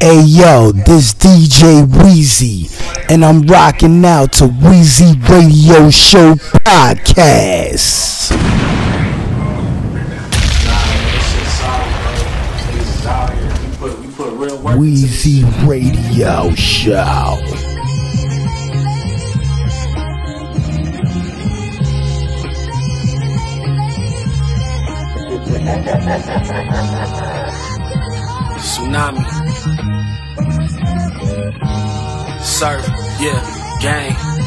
[0.00, 2.68] Hey yo, this DJ Wheezy,
[3.10, 8.30] and I'm rocking out to Wheezy Radio Show Podcast.
[14.78, 17.40] Wheezy Radio Show.
[28.68, 29.24] Tsunami.
[32.44, 32.84] Surf,
[33.18, 33.40] yeah,
[33.80, 34.37] gang.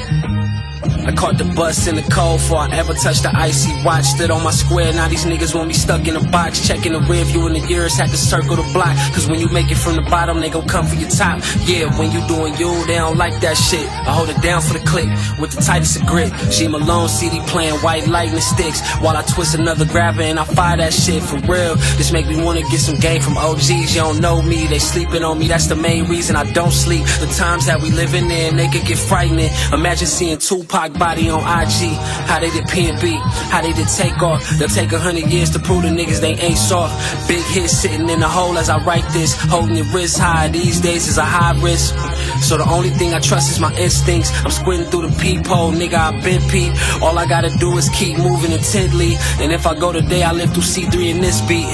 [0.84, 4.06] I caught the bus in the cold before I ever touched the icy watch.
[4.06, 6.66] Stood on my square, now these niggas want me stuck in a box.
[6.68, 8.96] Checking the rear view in the years, had to circle the block.
[9.14, 11.42] Cause when you make it from the bottom, they gon' come for your top.
[11.66, 13.88] Yeah, when you doing you, they don't like that shit.
[13.90, 16.34] I hold it down for the click with the tightest of grip.
[16.52, 20.78] She Malone CD playing white lightning sticks while I twist another grabber and I fire
[20.78, 21.76] that shit for real.
[21.98, 23.96] This make me wanna get some game from OGs.
[23.96, 25.48] You don't know me, they sleeping on me.
[25.48, 27.06] That's the main reason I don't sleep.
[27.20, 29.50] The times that we living in, they could get frightening.
[29.74, 30.38] Imagine seeing
[30.72, 31.98] Tupac body on IG.
[32.28, 33.20] How they did P&B,
[33.52, 34.48] how they did Takeoff.
[34.58, 37.28] They'll take a hundred years to prove the niggas they ain't soft.
[37.28, 39.36] Big hit sitting in the hole as I write this.
[39.36, 41.94] Holding your wrist high these days is a high risk.
[42.42, 44.32] So the only thing I trust is my instincts.
[44.46, 46.74] I'm squinting through the peephole, nigga, I've been peep.
[47.02, 49.16] All I gotta do is keep moving intently.
[49.40, 51.68] And if I go today, I live through C3 in this beat.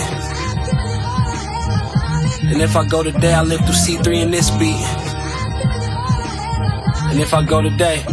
[2.50, 4.82] And if I go today, I live through C3 in this beat.
[7.12, 8.04] And if I go today,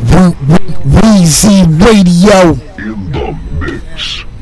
[0.00, 2.56] Wheezy Radio.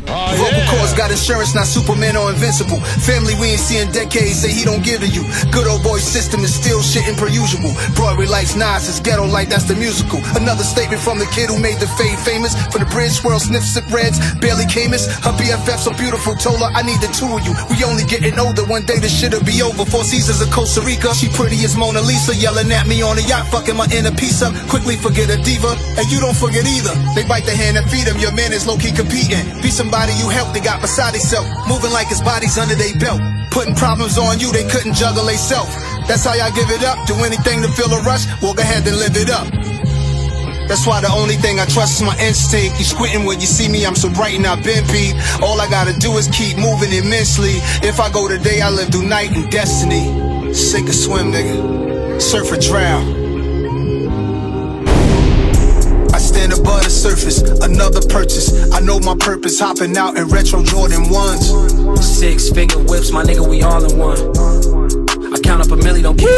[0.08, 2.80] Oh, Vocal cords got insurance, not Superman or invincible.
[3.04, 5.20] Family we ain't seen decades, say he don't give to you.
[5.52, 7.76] Good old boy system is still shitting per usual.
[7.92, 10.24] Broadway lights, Nas is ghetto like that's the musical.
[10.32, 12.56] Another statement from the kid who made the fade famous.
[12.72, 15.04] For the bridge swirl, sniffs sip reds, barely came us.
[15.20, 17.52] Her BFF so beautiful, told her I need the two of you.
[17.68, 19.84] We only getting older, one day this shit'll be over.
[19.84, 23.24] Four seasons of Costa Rica, she pretty as Mona Lisa, yelling at me on a
[23.28, 24.56] yacht, fucking my inner piece up.
[24.72, 26.96] Quickly forget a diva, and you don't forget either.
[27.12, 29.44] They bite the hand and feed him, your man is low key competing.
[29.60, 31.46] Be somebody you help, they got beside himself.
[31.66, 33.20] Moving like his body's under their belt.
[33.50, 35.66] Putting problems on you, they couldn't juggle they self.
[36.06, 37.06] That's how y'all give it up.
[37.06, 39.50] Do anything to feel a rush, go ahead and live it up.
[40.68, 42.78] That's why the only thing I trust is my instinct.
[42.78, 45.16] You squinting when you see me, I'm so bright and I've been beat.
[45.42, 47.56] All I gotta do is keep moving immensely.
[47.82, 50.52] If I go today, I live through night and destiny.
[50.52, 52.20] Sink or swim, nigga.
[52.20, 53.27] Surf or drown.
[56.68, 58.52] Above the surface, another purchase.
[58.72, 62.02] I know my purpose, hopping out in retro Jordan 1s.
[62.02, 64.18] six figure whips, my nigga, we all in one.
[65.32, 66.28] I count up a milli, don't keep.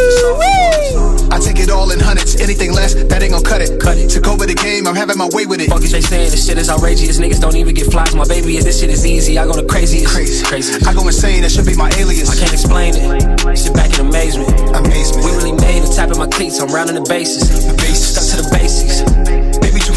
[1.30, 3.80] I take it all in hundreds, anything less, that ain't gon' cut it.
[3.80, 4.10] Cut it.
[4.10, 5.70] Took over the game, I'm having my way with it.
[5.70, 6.30] Fuck is they saying?
[6.30, 7.18] This shit is outrageous.
[7.18, 8.14] Niggas don't even get flies.
[8.14, 9.38] My baby, and this shit is easy.
[9.38, 10.04] I go to crazy.
[10.04, 10.44] Crazy.
[10.44, 10.74] Crazy.
[10.86, 12.30] I go insane, that should be my alias.
[12.30, 13.56] I can't explain it.
[13.56, 14.50] Sit back in amazement.
[14.74, 15.24] Amazement.
[15.24, 15.94] We really made it.
[15.94, 16.58] Tapping my cleats.
[16.60, 17.66] I'm rounding the bases.
[17.66, 18.14] The bases.
[18.14, 18.89] Stuck to the basics.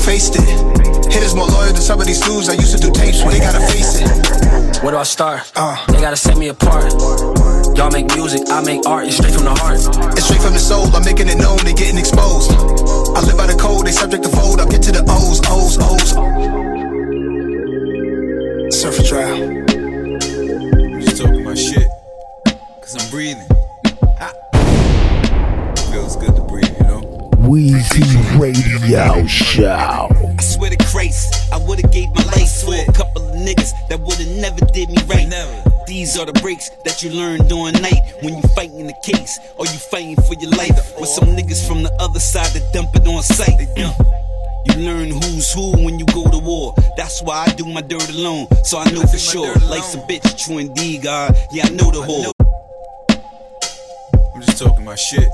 [0.06, 1.14] Baby, you faced it.
[1.14, 3.34] Hitters more loyal than some of these dudes I used to do tapes with.
[3.34, 4.84] They gotta face it.
[4.84, 5.52] Where do I start?
[5.56, 5.78] Uh.
[5.88, 6.92] They gotta set me apart.
[7.78, 9.08] Y'all make music, I make art.
[9.08, 9.80] It's straight from the heart.
[10.18, 12.52] It's straight from the soul, I'm making it known, they getting exposed.
[12.52, 14.60] I live by the code, they subject to fold.
[14.60, 16.14] I'll get to the O's, O's, O's.
[18.76, 19.68] Surf and drown.
[21.02, 21.88] Just talking my shit.
[22.82, 23.53] Cause I'm breathing.
[27.54, 27.78] Know?
[27.78, 30.10] Wheezy Radio Show.
[30.38, 34.00] I swear to Christ, I would've gave my life for a couple of niggas that
[34.00, 35.28] would've never did me right.
[35.28, 35.64] Never.
[35.88, 39.66] These are the breaks that you learn during night when you fighting the case or
[39.66, 41.00] you fighting for your life.
[41.00, 43.68] With some niggas from the other side that dump it on sight.
[44.66, 46.74] You learn who's who when you go to war.
[46.96, 48.48] That's why I do my dirt alone.
[48.64, 49.54] So I know for sure.
[49.56, 51.36] Life's a bitch, true indeed, God.
[51.52, 52.32] Yeah, I know the whole.
[54.34, 55.28] I'm just talking my shit.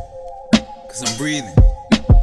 [0.87, 1.68] Cause I'm breathing.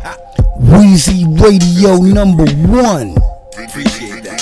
[0.06, 0.16] Ha.
[0.60, 3.16] Wheezy Radio number one.
[3.58, 4.38] Appreciate that.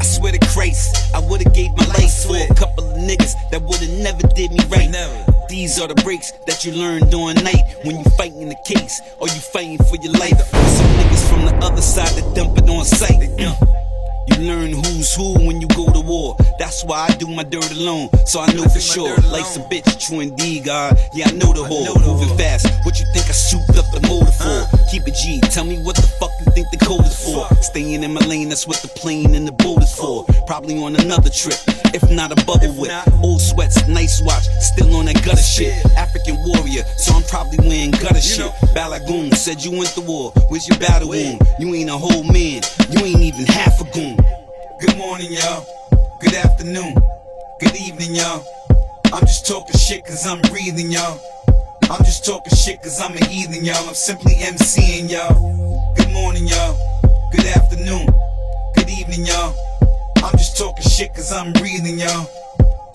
[0.00, 3.60] I swear to Christ, I would've gave my life for a couple of niggas that
[3.60, 4.88] would've never did me right.
[4.88, 5.26] Never.
[5.50, 9.28] These are the breaks that you learn during night when you fighting the case or
[9.28, 10.40] you fighting for your life.
[10.40, 13.20] Some niggas from the other side that dump it on sight.
[14.26, 16.36] You learn who's who when you go to war.
[16.58, 18.08] That's why I do my dirt alone.
[18.26, 19.16] So I know for sure.
[19.30, 20.98] Life's a bitch, true indeed, God.
[21.14, 21.94] Yeah, I know the whole.
[22.00, 22.66] Moving fast.
[22.84, 24.66] What you think I souped up the motor for?
[24.90, 25.40] Keep it G.
[25.40, 27.46] Tell me what the fuck you think the code is for.
[27.62, 30.24] Staying in my lane, that's what the plane and the boat is for.
[30.46, 31.58] Probably on another trip.
[31.92, 32.90] If not a bubble whip.
[33.22, 34.44] Old sweats, nice watch.
[34.60, 35.72] Still on that gutter shit.
[35.96, 36.82] African warrior.
[36.96, 38.50] So I'm probably wearing gutter shit.
[38.74, 40.32] Balagoon said you went to war.
[40.48, 41.40] Where's your battle wound?
[41.58, 42.62] You ain't a whole man.
[42.90, 44.13] You ain't even half a goon.
[44.84, 45.64] Good morning, y'all.
[46.20, 46.94] Good afternoon.
[47.58, 48.44] Good evening, y'all.
[49.14, 51.18] I'm just talking shit cause I'm breathing, y'all.
[51.90, 53.82] I'm just talking shit cause I'm a heathen, y'all.
[53.88, 55.94] I'm simply MCing, y'all.
[55.96, 56.76] Good morning, y'all.
[57.32, 58.08] Good afternoon.
[58.74, 59.54] Good evening, y'all.
[60.16, 62.28] I'm just talking shit cause I'm breathing, y'all.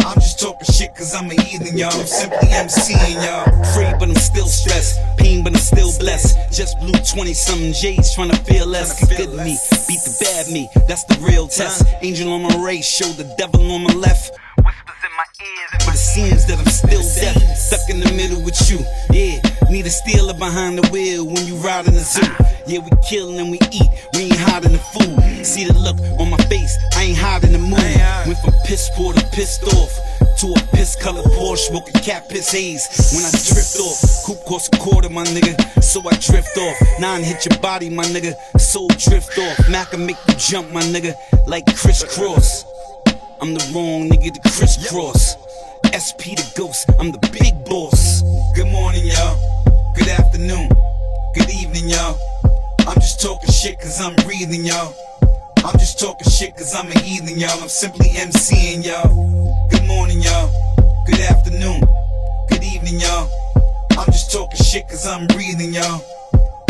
[0.06, 1.92] I'm just talking shit cause I'm a heathen, y'all.
[1.94, 3.46] I'm simply MCing, y'all.
[3.74, 5.00] Free, but I'm still stressed.
[5.18, 6.38] Pain, but I'm still blessed.
[6.51, 9.00] Just blew 20 something J's trying to feel less.
[9.07, 9.57] Good me,
[9.88, 10.69] beat the bad me.
[10.88, 11.86] That's the real test.
[12.01, 14.31] Angel on my right, show the devil on my left.
[14.57, 17.36] Whispers my ears, but it seems that I'm still deaf.
[17.57, 18.80] Stuck in the middle with you.
[19.12, 22.24] Yeah, need a stealer behind the wheel when you ride in the zoo.
[22.66, 23.89] Yeah, we kill and we eat.
[24.13, 25.19] We ain't hiding the food.
[25.45, 26.71] See the look on my face.
[26.95, 28.00] I ain't hiding the mood.
[28.27, 29.92] Went from piss poor to pissed off.
[30.39, 32.88] To a piss colored Porsche, smoking cat piss haze.
[33.12, 35.60] When I drift off, coupe costs a quarter, my nigga.
[35.83, 36.77] So I drift off.
[37.00, 38.36] Nine hit your body, my nigga.
[38.57, 39.68] Soul drift off.
[39.68, 41.13] Mac can make you jump, my nigga.
[41.45, 42.69] Like crisscross.
[43.41, 45.38] I'm the wrong nigga to crisscross.
[45.95, 48.21] SP the ghost, I'm the big boss.
[48.53, 49.39] Good morning, y'all.
[49.95, 50.68] Good afternoon.
[51.33, 52.19] Good evening, y'all.
[52.80, 54.94] I'm just talking shit cause I'm breathing, y'all.
[55.63, 57.56] I'm just talking shit cause I'm a heathen, y'all.
[57.62, 59.07] I'm simply MCing, y'all.
[59.71, 60.51] Good morning, y'all.
[61.07, 61.80] Good afternoon.
[62.50, 63.30] Good evening, y'all.
[63.92, 66.03] I'm just talking shit cause I'm breathing, y'all.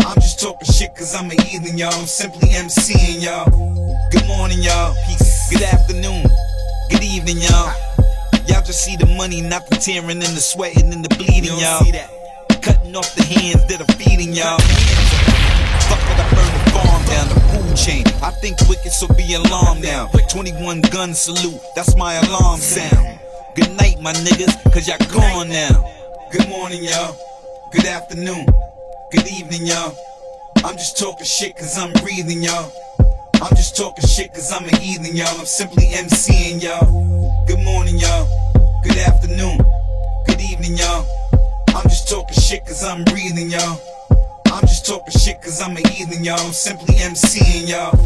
[0.06, 1.92] I'm just talking shit cause I'm a heathen, y'all.
[1.92, 3.50] I'm simply MCing, y'all.
[4.12, 4.94] Good morning, y'all.
[5.08, 5.50] Peace.
[5.50, 6.30] Good afternoon.
[6.90, 7.72] Good evening, y'all.
[8.46, 11.86] Y'all just see the money, not the tearing and the sweating and the bleeding, y'all.
[12.60, 14.58] Cutting off the hands that are feeding y'all.
[15.86, 18.04] Fuck it, I burn the farm down, the food chain.
[18.22, 20.08] I think wicked, so be alarmed now.
[20.30, 23.20] 21 gun salute, that's my alarm sound.
[23.54, 25.86] Good night, my niggas, cause y'all gone now.
[26.32, 27.16] Good morning, y'all.
[27.72, 28.46] Good afternoon.
[29.12, 29.94] Good evening, y'all.
[30.64, 32.72] I'm just talking shit cause I'm breathing, y'all.
[33.42, 35.38] I'm just talking shit cause I'm a heathen, y'all.
[35.38, 36.84] I'm simply MCing, y'all.
[37.46, 38.28] Good morning, y'all.
[38.82, 39.58] Good afternoon.
[40.26, 41.06] Good evening, y'all.
[41.68, 43.80] I'm just talking shit cause I'm breathing, y'all.
[44.46, 46.38] I'm just talking shit cause I'm a heathen, y'all.
[46.38, 47.96] I'm simply MCing, y'all.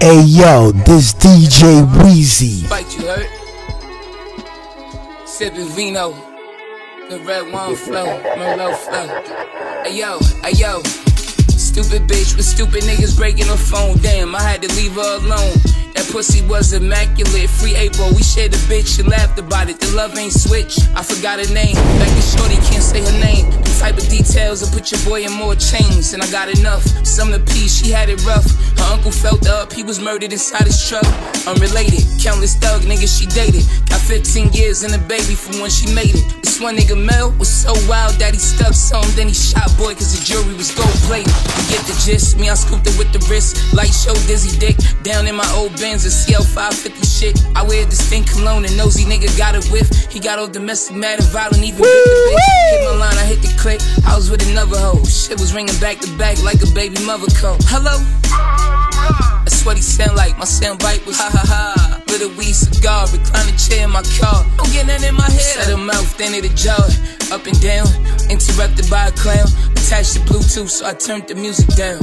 [0.00, 2.64] Hey yo, this DJ Wheezy.
[5.38, 5.66] Bite you hurt.
[5.66, 6.12] Sipping vino,
[7.08, 8.06] the red wine flow,
[8.36, 9.06] Merlot flow.
[9.84, 10.82] Hey yo, hey yo.
[11.56, 13.98] Stupid bitch with stupid niggas breaking the phone.
[13.98, 15.52] Damn, I had to leave her alone.
[15.94, 17.50] That pussy was immaculate.
[17.50, 19.78] Free April, we shared a bitch and laughed about it.
[19.80, 20.78] The love ain't switch.
[20.94, 21.74] I forgot her name.
[21.74, 23.65] Back to shorty, can't say her name.
[23.78, 26.14] Type of details will put your boy in more chains.
[26.14, 26.82] And I got enough.
[27.06, 28.46] Some the peace, she had it rough.
[28.78, 31.06] Her uncle felt up, he was murdered inside his truck.
[31.46, 33.64] Unrelated, countless thug niggas she dated.
[33.88, 36.24] Got 15 years and a baby from when she made it.
[36.42, 39.04] This one nigga Mel was so wild that he stuck some.
[39.14, 41.28] Then he shot boy cause the jury was gold plated.
[41.28, 43.60] You get the gist, me I scooped it with the wrist.
[43.74, 44.76] Light show dizzy dick.
[45.02, 47.36] Down in my old Benz, a CL 550 shit.
[47.54, 49.88] I wear distinct cologne and nosy nigga got it with.
[50.10, 52.70] He got all domestic and violent, even bit the bitch.
[52.72, 53.80] Hit my line, I hit the click.
[54.06, 55.02] I was with another hoe.
[55.04, 57.58] Shit was ringing back to back like a baby mother call.
[57.66, 57.98] Hello?
[59.42, 60.38] That's what he sound like.
[60.38, 62.02] My sound bite was ha ha ha.
[62.16, 64.40] A weed cigar, reclining chair in my car.
[64.56, 65.52] Don't get that in my head.
[65.52, 66.80] Set her mouth, then it a jaw.
[67.30, 67.86] Up and down,
[68.30, 69.46] interrupted by a clown.
[69.72, 72.00] Attached to Bluetooth, so I turned the music down.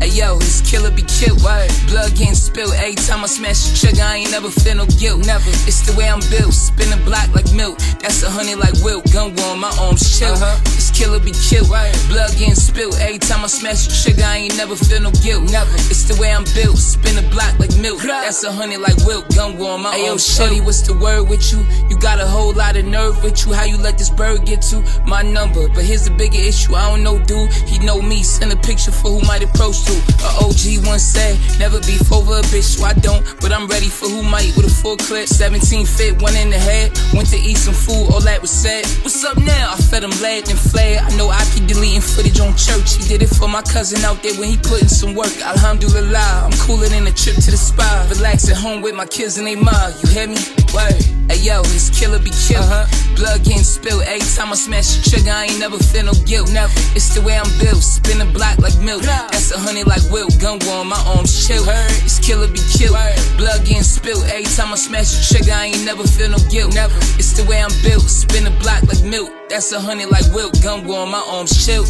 [0.00, 1.42] Hey yo, this killer be killed.
[1.42, 1.70] Word.
[1.88, 4.02] Blood getting spilled every time I smash the trigger.
[4.02, 5.24] I ain't never feel no guilt.
[5.26, 5.48] Never.
[5.64, 6.52] It's the way I'm built.
[6.52, 7.78] Spin a block like milk.
[8.00, 9.10] That's a honey like Wilt.
[9.12, 10.34] Gun warm, my arms chill.
[10.34, 10.56] Uh-huh.
[10.96, 11.68] Killer be killed.
[11.68, 11.92] Word.
[12.08, 14.24] Blood getting spilled every time I smash the trigger.
[14.24, 15.44] I ain't never feel no guilt.
[15.52, 15.76] Never.
[15.92, 16.78] It's the way I'm built.
[16.78, 18.00] Spin a block like milk.
[18.00, 19.28] That's a honey like Wilt.
[19.36, 21.60] Gun warm, my Ayo, arms what's the word with you?
[21.90, 23.52] You got a whole lot of nerve with you.
[23.52, 25.68] How you let this bird get to my number?
[25.68, 26.74] But here's the bigger issue.
[26.74, 27.52] I don't know, dude.
[27.68, 28.22] He know me.
[28.22, 29.94] Send a picture for who might approach to.
[30.24, 33.20] A OG once said, never beef over a bitch, so I don't.
[33.40, 35.28] But I'm ready for who might with a full clip.
[35.28, 36.96] 17 fit, one in the head.
[37.12, 38.86] Went to eat some food, all that was said.
[39.04, 39.72] What's up now?
[39.72, 40.58] I fed him lead and
[40.94, 42.96] I know I keep deleting footage on church.
[42.96, 45.34] He did it for my cousin out there when he put in some work.
[45.42, 48.06] Alhamdulillah, I'm cooler than a trip to the spa.
[48.10, 49.92] Relax at home with my kids and they mom.
[50.02, 50.38] You hear me?
[50.70, 50.94] Word.
[51.26, 52.62] Hey yo, this killer be killed.
[52.62, 52.86] Uh-huh.
[53.16, 55.34] Blood getting spilled every time I smash the trigger.
[55.34, 56.52] I ain't never feel no guilt.
[56.52, 56.72] Never.
[56.94, 57.82] It's the way I'm built.
[57.82, 59.02] Spin a block like milk.
[59.02, 60.38] That's a honey like Wilt.
[60.38, 61.64] Gun warm, my arms chill.
[62.06, 62.94] It's killer be killed.
[63.36, 65.52] Blood getting spilled every time I smash the trigger.
[65.52, 66.74] I ain't never feel no guilt.
[66.74, 66.94] Never.
[67.18, 68.06] It's the way I'm built.
[68.06, 69.32] Spin a block like milk.
[69.48, 70.60] That's a honey like Wilt.
[70.62, 71.84] Gun warm, my arms chill.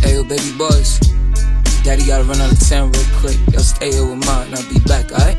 [0.00, 0.98] Hey, yo, baby boys.
[1.84, 3.38] Daddy gotta run out of town real quick.
[3.52, 5.12] Y'all stay here with mine I'll be back?
[5.12, 5.36] Alright,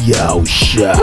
[0.00, 0.96] Radio Show.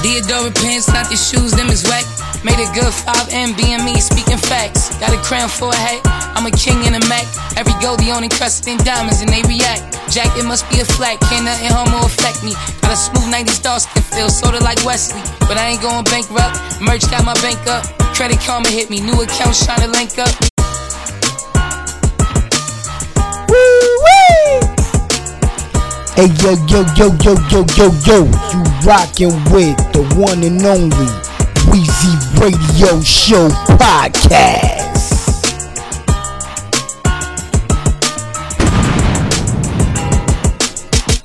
[0.00, 2.04] Theodora pants, not the shoes, them is whack.
[2.40, 4.96] Made a good 5M, BME, speaking facts.
[4.96, 6.00] Got a crown for a hat,
[6.32, 7.28] I'm a king in a Mac.
[7.58, 10.00] Every goldie on encrusted in diamonds and they react.
[10.10, 12.54] Jack, it must be a flat, can't nothing homo affect me.
[12.80, 15.20] Got a smooth 90s dark skin feel, sorta like Wesley.
[15.40, 17.84] But I ain't going bankrupt, merch got my bank up.
[18.16, 20.53] Credit karma hit me, new accounts trying to link up.
[26.14, 31.10] Hey yo yo yo yo yo yo yo, you rockin' with the one and only
[31.66, 34.94] Weezy Radio Show podcast.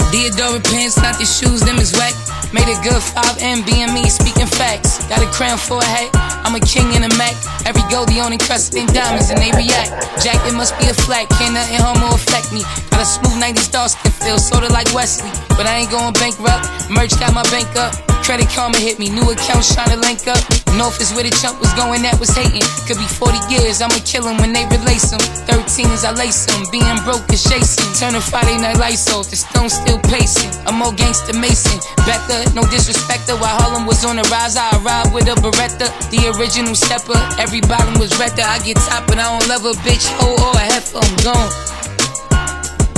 [0.10, 2.18] Theodora pants, not the shoes, them is whack.
[2.52, 5.06] Made a good 5M, BME, speaking facts.
[5.06, 6.10] Got a crown for a hat,
[6.44, 7.38] I'm a king in a Mac.
[7.68, 9.94] Every goldie on encrusted in diamonds and they react.
[10.24, 12.64] Jack, it must be a flat, can't nothing homo affect me.
[12.90, 15.32] Got a smooth 90s dark skin feel, sorta like Wesley.
[15.56, 17.96] But I ain't going bankrupt, merch got my bank up.
[18.24, 20.38] Credit karma hit me, new accounts trying to link up.
[20.78, 22.62] North is where the chump was going, that was hating.
[22.86, 25.20] Could be 40 years, I'ma kill him when they release him.
[25.50, 26.62] 13s, I lace him.
[26.70, 27.90] Being broke is chasing.
[27.98, 30.52] Turning Friday night lights off, the stone still pacing.
[30.70, 31.82] I'm more gangster Mason.
[32.06, 35.88] Becca, no disrespect while Harlem was on the rise, I arrived with a Beretta.
[36.10, 38.44] The original stepper, every bottom was Retta.
[38.44, 41.00] I get top, but I don't love a bitch, oh, oh, hoe or a heifer,
[41.02, 41.99] I'm gone.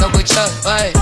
[0.01, 0.95] No, but Chuck, right?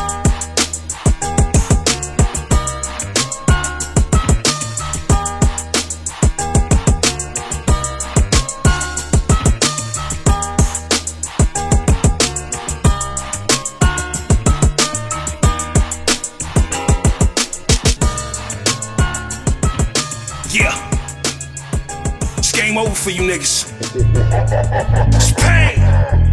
[20.52, 20.76] Yeah.
[22.38, 23.72] It's game over for you niggas.
[25.16, 26.29] It's pain.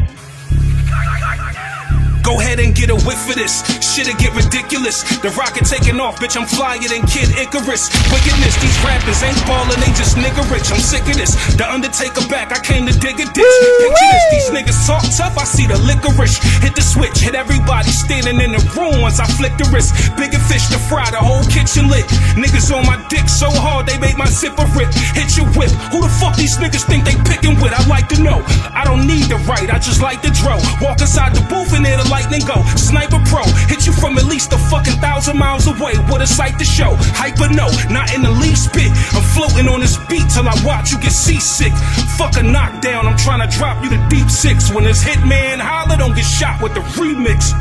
[2.26, 3.62] Go ahead and get a whiff of this.
[3.78, 5.06] Shit'll get ridiculous.
[5.22, 6.34] The rocket taking off, bitch.
[6.34, 7.86] I'm flyer than Kid Icarus.
[8.10, 10.66] Wickedness, these rappers ain't ballin', they just nigga rich.
[10.74, 11.38] I'm sick of this.
[11.54, 13.56] The Undertaker back, I came to dig a ditch.
[13.78, 15.38] Picture this, these niggas talk tough.
[15.38, 16.42] I see the licorice.
[16.58, 19.94] Hit the switch, hit everybody standing in the room once I flick the wrist.
[20.18, 22.10] Bigger fish to fry, the whole kitchen lit.
[22.34, 24.90] Niggas on my dick so hard they made my zipper rip.
[25.14, 25.70] Hit your whip.
[25.94, 27.70] Who the fuck these niggas think they picking with?
[27.70, 28.42] I'd like to know.
[28.74, 30.58] I don't need the right, I just like the dro.
[30.82, 32.64] Walk inside the booth and the lightning go.
[32.76, 35.94] Sniper pro, hit you from at least a fucking thousand miles away.
[36.08, 36.96] What a sight to show.
[37.20, 38.90] Hyper no, not in the least bit.
[39.12, 41.74] I'm floating on this beat till I watch you get seasick.
[42.16, 44.72] Fuck a knockdown, I'm trying to drop you to deep six.
[44.72, 47.52] When this hitman holler, don't get shot with the remix.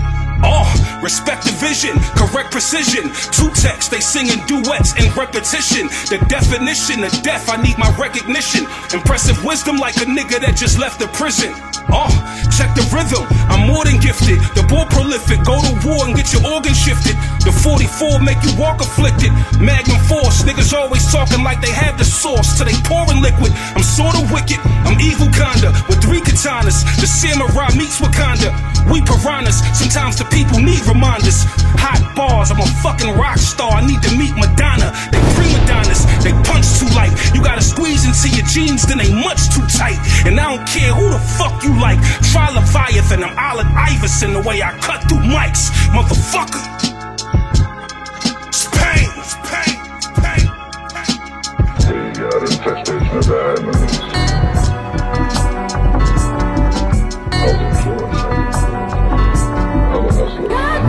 [0.43, 0.67] Oh,
[1.03, 3.11] respect the vision, correct precision.
[3.35, 5.87] Two texts, they singing duets in repetition.
[6.11, 8.63] The definition of death, I need my recognition.
[8.93, 11.51] Impressive wisdom like a nigga that just left the prison.
[11.89, 12.09] Oh,
[12.49, 14.41] check the rhythm, I'm more than gifted.
[14.57, 17.13] The ball prolific, go to war and get your organs shifted.
[17.45, 19.29] The 44 make you walk afflicted.
[19.61, 23.53] Magnum force, niggas always talking like they have the sauce till they pouring liquid.
[23.77, 26.81] I'm sorta wicked, I'm evil kinda, with three katanas.
[26.97, 28.49] The samurai meets Wakanda.
[28.89, 31.45] We piranhas, sometimes the people need reminders.
[31.81, 33.81] Hot bars, I'm a fucking rock star.
[33.81, 34.93] I need to meet Madonna.
[35.09, 37.13] They prima donnas, they punch too light.
[37.33, 39.97] You gotta squeeze into your jeans, then they much too tight.
[40.25, 41.99] And I don't care who the fuck you like.
[42.31, 46.75] Try Leviathan, I'm Allen Iverson the way I cut through mics, motherfucker.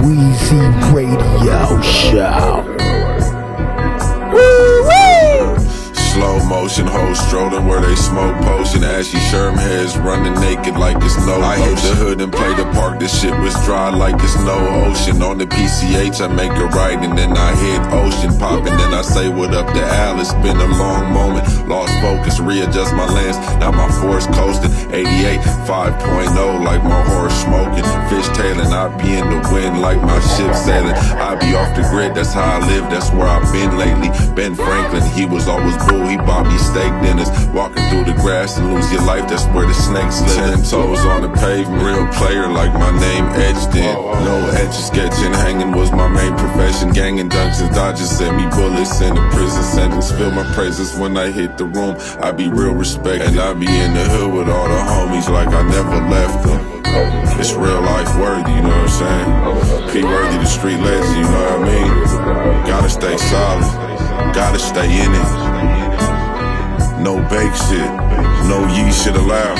[0.06, 2.76] Weezy Radio Show.
[6.16, 8.82] Slow motion, hoes strolling where they smoke potion.
[8.82, 12.64] Ashy sherm heads running naked like it's no I hit the hood and play the
[12.72, 12.98] park.
[12.98, 14.56] This shit was dry like it's no
[14.88, 15.20] ocean.
[15.20, 18.64] On the PCH, I make a right and then I hit ocean pop.
[18.64, 20.18] And then I say what up to Al.
[20.18, 21.44] It's been a long moment.
[21.68, 23.36] Lost focus, readjust my lens.
[23.60, 24.72] Now my force coasting.
[24.96, 27.84] 88, 5.0 like my horse smoking.
[28.08, 30.94] Fish tailing, I be in the wind like my ship sailing.
[31.20, 34.08] I be off the grid, that's how I live, that's where I've been lately.
[34.34, 37.30] Ben Franklin, he was always bull, he bought me steak dinners.
[37.54, 40.36] Walking through the grass and lose your life, that's where the snakes live.
[40.36, 43.94] Ten toes on the pavement, real player like my name etched in.
[44.24, 46.92] No etch sketching, hanging was my main profession.
[46.92, 50.10] Ganging dungeons, dodgers sent me bullets in the prison sentence.
[50.12, 53.24] Feel my praises when I hit the room, I be real respect.
[53.24, 56.76] And I be in the hood with all the homies like I never left them.
[57.38, 59.92] It's real life worthy, you know what I'm saying?
[59.92, 62.66] P worthy, the street legend, you know what I mean?
[62.66, 63.95] Gotta stay solid,
[64.36, 65.28] gotta stay in it.
[67.00, 67.90] No bake shit,
[68.46, 69.56] no ye shit allowed.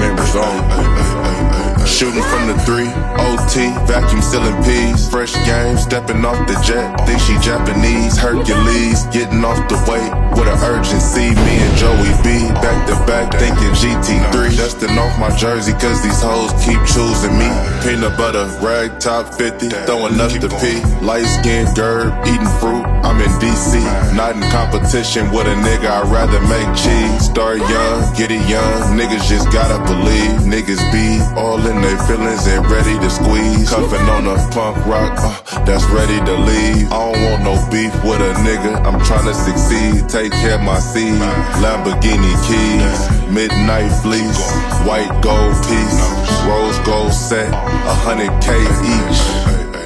[0.00, 1.67] members on.
[1.88, 5.08] Shooting from the three, OT, vacuum sealing P's.
[5.08, 6.94] Fresh game, stepping off the jet.
[7.06, 10.04] Think she Japanese, Hercules, getting off the way
[10.36, 11.34] with an urgency.
[11.34, 14.56] Me and Joey B, back to back, thinking GT3.
[14.56, 17.48] Dusting off my jersey, cause these hoes keep choosing me.
[17.82, 20.78] Peanut butter, rag top 50, throwing up the P.
[21.04, 22.84] Light skin, gerb, eating fruit.
[23.02, 23.80] I'm in DC,
[24.14, 25.88] not in competition with a nigga.
[25.88, 27.24] I'd rather make cheese.
[27.24, 28.94] Start young, get it young.
[28.94, 30.46] Niggas just gotta believe.
[30.46, 33.68] Niggas be all in their feelings and ready to squeeze.
[33.70, 36.90] Cuffing on a punk rock, uh, that's ready to leave.
[36.90, 38.84] I don't want no beef with a nigga.
[38.84, 40.08] I'm trying to succeed.
[40.08, 41.20] Take care of my seed.
[41.62, 44.40] Lamborghini keys, midnight fleece,
[44.86, 46.00] white gold piece,
[46.46, 48.54] rose gold set, a hundred K
[48.84, 49.20] each.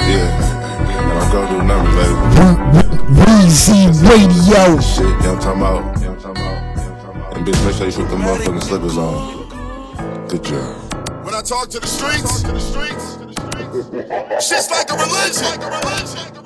[0.09, 0.29] Yeah.
[0.93, 2.83] And I'm gonna do numbers, baby.
[3.21, 4.81] Weezy Radio.
[4.81, 6.01] Shit, you I'm talking about?
[6.01, 7.37] You know what I'm talking about?
[7.37, 10.29] And bitch, make sure you put the motherfucking slippers on.
[10.29, 10.82] Good job.
[11.23, 12.43] When I talk to the streets,
[14.45, 16.42] shit's like a religion.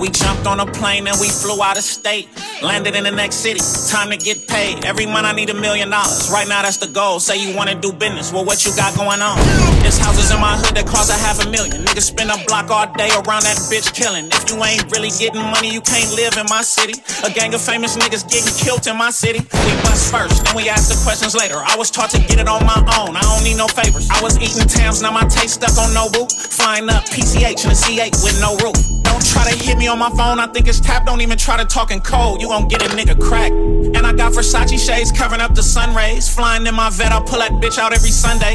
[0.00, 2.28] We jumped on a plane and we flew out of state.
[2.62, 4.84] Landed in the next city, time to get paid.
[4.84, 6.30] Every month I need a million dollars.
[6.30, 7.18] Right now that's the goal.
[7.20, 9.38] Say you wanna do business, well what you got going on?
[9.82, 11.84] There's houses in my hood that cost a half a million.
[11.84, 14.26] Niggas spend a block all day around that bitch killing.
[14.30, 16.98] If you ain't really getting money, you can't live in my city.
[17.26, 19.40] A gang of famous niggas getting killed in my city.
[19.42, 21.58] We bust first, then we ask the questions later.
[21.58, 23.14] I was taught to get it on my own.
[23.14, 24.10] I don't need no favors.
[24.10, 26.26] I was eating Tams, now my taste stuck on Nobu.
[26.54, 28.97] Flying up PCH in a C8 with no roof.
[29.18, 31.06] Don't try to hit me on my phone, I think it's tapped.
[31.06, 33.52] Don't even try to talk in code, you gon' get a nigga cracked.
[33.52, 36.32] And I got Versace shades covering up the sun rays.
[36.32, 38.54] Flying in my vet, I pull that bitch out every Sunday.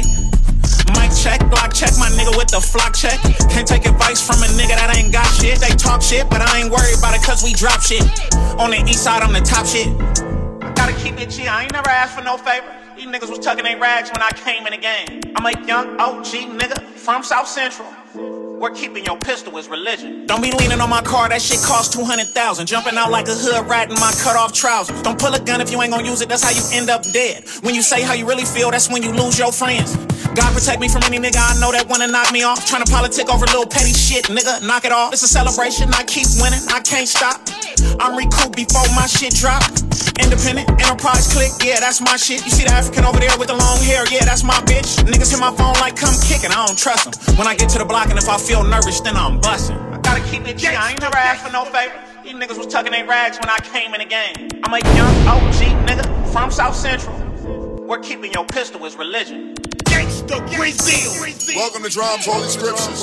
[0.96, 3.20] Mic check, block check, my nigga with the flock check.
[3.52, 5.60] Can't take advice from a nigga that ain't got shit.
[5.60, 8.00] They talk shit, but I ain't worried about it cause we drop shit.
[8.56, 9.88] On the east side, I'm the top shit.
[10.64, 12.72] I Gotta keep it G, I ain't never asked for no favor.
[12.96, 15.20] These niggas was tucking their rags when I came in the game.
[15.36, 17.86] I'm a young OG nigga from South Central.
[18.14, 20.26] Where keeping your pistol is religion.
[20.26, 22.64] Don't be leaning on my car, that shit cost 200,000.
[22.64, 25.02] Jumping out like a hood rat in my cut off trousers.
[25.02, 27.02] Don't pull a gun if you ain't gonna use it, that's how you end up
[27.10, 27.44] dead.
[27.62, 29.96] When you say how you really feel, that's when you lose your friends.
[30.34, 32.64] God protect me from any nigga I know that wanna knock me off.
[32.66, 35.12] Trying to politic over little petty shit, nigga, knock it off.
[35.12, 37.42] It's a celebration, I keep winning, I can't stop.
[37.98, 39.62] I'm recouped before my shit drop.
[40.22, 42.44] Independent, enterprise click, yeah, that's my shit.
[42.46, 45.02] You see the African over there with the long hair, yeah, that's my bitch.
[45.02, 47.14] Niggas hit my phone like come kicking, I don't trust them.
[47.36, 49.76] When I get to the block and if I feel nervous, then I'm busting.
[49.76, 51.94] I gotta keep it G, I ain't never asked for no favor.
[52.22, 54.48] These niggas was tucking their rags when I came in the game.
[54.64, 57.16] I'm a young OG nigga from South Central.
[57.86, 59.54] We're keeping your pistol is religion.
[59.84, 61.12] Gangsta Brazil.
[61.56, 63.00] Welcome to Drums Holy Scriptures.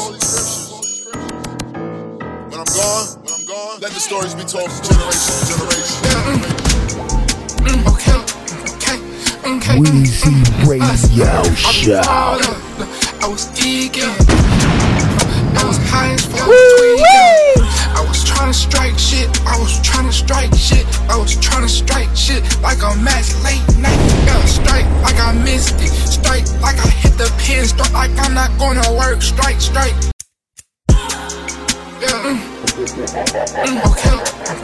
[2.49, 5.97] When I'm gone, when I'm gone, let the stories be told from generation to generation.
[7.87, 8.17] Okay,
[8.75, 8.97] okay,
[9.55, 9.77] okay.
[9.77, 10.35] Weezy
[10.67, 13.00] Radio Show.
[13.21, 14.01] I was eager.
[14.01, 16.41] I was high as fuck.
[16.41, 19.29] I was trying to strike shit.
[19.45, 20.86] I was trying to strike shit.
[21.10, 23.99] I was trying to strike shit like a match late night.
[24.25, 25.91] Yeah, strike like I missed it.
[26.10, 27.65] Strike like I hit the pin.
[27.65, 29.21] Strike like I'm not gonna work.
[29.21, 29.93] Strike, strike.
[32.01, 32.25] Yeah.
[32.25, 32.51] Mm.
[33.62, 34.17] Mm, okay,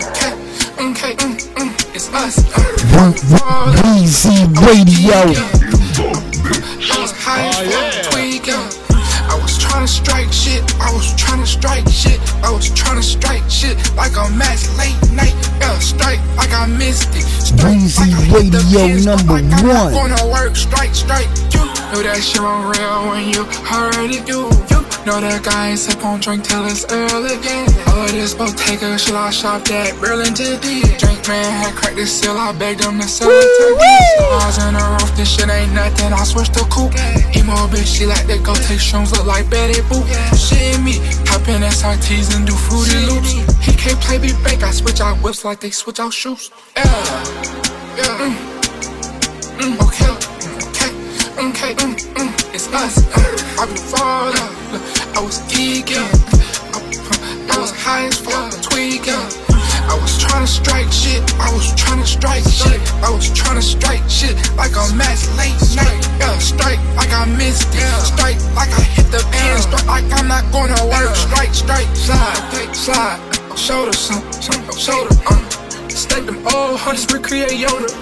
[0.10, 0.34] okay,
[0.82, 1.14] okay.
[1.22, 2.40] Mm, mm, it's us.
[2.58, 3.14] Uh,
[3.84, 5.68] Weezy Radio.
[6.90, 8.88] Oh, I was high as fuck, tweaking.
[9.28, 10.64] I was trying to strike shit.
[10.80, 12.20] I was trying to strike shit.
[12.44, 15.36] I was trying to strike shit like a match late night.
[15.60, 17.28] Yeah, strike like I missed it.
[17.44, 19.00] Strike Weezy like I hit the Radio pin.
[19.00, 20.10] Strike number like I'm not one.
[20.12, 20.56] Gonna work.
[20.56, 21.28] Strike, strike.
[21.52, 24.48] You know that shit on real when you already do.
[24.72, 27.64] You know that guy ain't sip on drink till it's early again.
[27.88, 30.60] All of this Bottega shit I shopped at Burlington.
[30.60, 32.36] Drink man had cracked the seal.
[32.36, 33.96] I begged him to sell it to me.
[34.20, 35.08] Stars in the roof.
[35.16, 36.12] This shit ain't nothing.
[36.12, 36.92] I switched to coupe.
[37.40, 39.16] Emo bitch, she like to go take shrooms.
[39.16, 40.04] Look like Betty Boop.
[40.36, 41.00] Shit me.
[41.32, 43.32] Hop in SRTs and do fruity loops.
[43.64, 44.64] He can't play me bank.
[44.64, 46.52] I switch out whips like they switch out shoes.
[46.76, 46.84] Yeah.
[47.96, 48.28] Yeah.
[48.28, 48.36] Mm.
[49.56, 50.27] Mm, okay.
[51.38, 51.76] Okay.
[51.76, 52.98] Mm, mm, it's us.
[53.14, 54.50] Uh, I been falling.
[55.14, 56.02] I was eager.
[56.74, 59.14] I, was high as fuck, tweaking.
[59.86, 61.22] I was trying to strike shit.
[61.38, 62.82] I was trying to strike shit.
[63.06, 66.02] I was trying to strike shit like a match late night.
[66.18, 67.86] Yeah, strike like I missed it.
[68.02, 69.62] Strike like I hit the pin.
[69.62, 71.14] Strike like I'm not gonna work.
[71.14, 73.22] Strike, strike, slide, slide.
[73.54, 74.26] Shoulder, some,
[74.74, 75.14] shoulder.
[75.30, 75.46] Um,
[75.88, 77.94] stack them old hunters, recreate Yoda.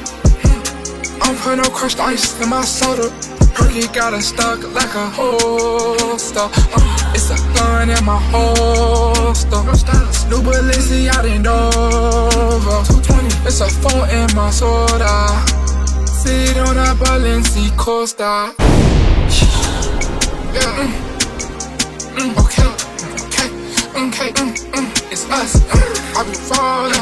[1.26, 3.10] Don't put no crushed ice in my soda.
[3.56, 6.40] Perky got a stuck like a holster.
[6.40, 9.58] Uh, it's a gun in my holster.
[10.30, 12.86] New Balenciaga in Dover.
[12.86, 13.48] 220.
[13.48, 15.26] It's a phone in my soda.
[16.06, 18.54] Sit on a Balenci Costa.
[20.54, 20.78] yeah.
[20.78, 22.70] Mm, mm, okay,
[23.26, 23.50] okay,
[23.98, 25.56] okay, mm, mm, it's us.
[25.74, 26.94] Uh, I been falling,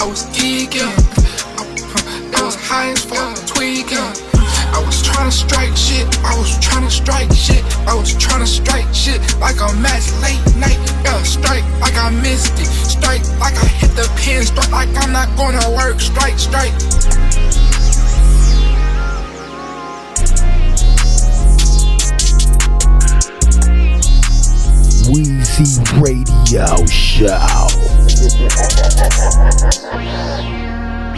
[0.00, 1.21] I was geeking,
[2.40, 3.98] Was high as fuck, tweaking.
[4.72, 8.40] I was trying to strike shit, I was trying to strike shit, I was trying
[8.40, 10.78] to strike shit like a match late night.
[11.04, 15.12] Yeah, strike like I missed it, strike like I hit the pin, strike like I'm
[15.12, 16.72] not gonna work, strike, strike.
[25.12, 27.72] Weezy Radio Show.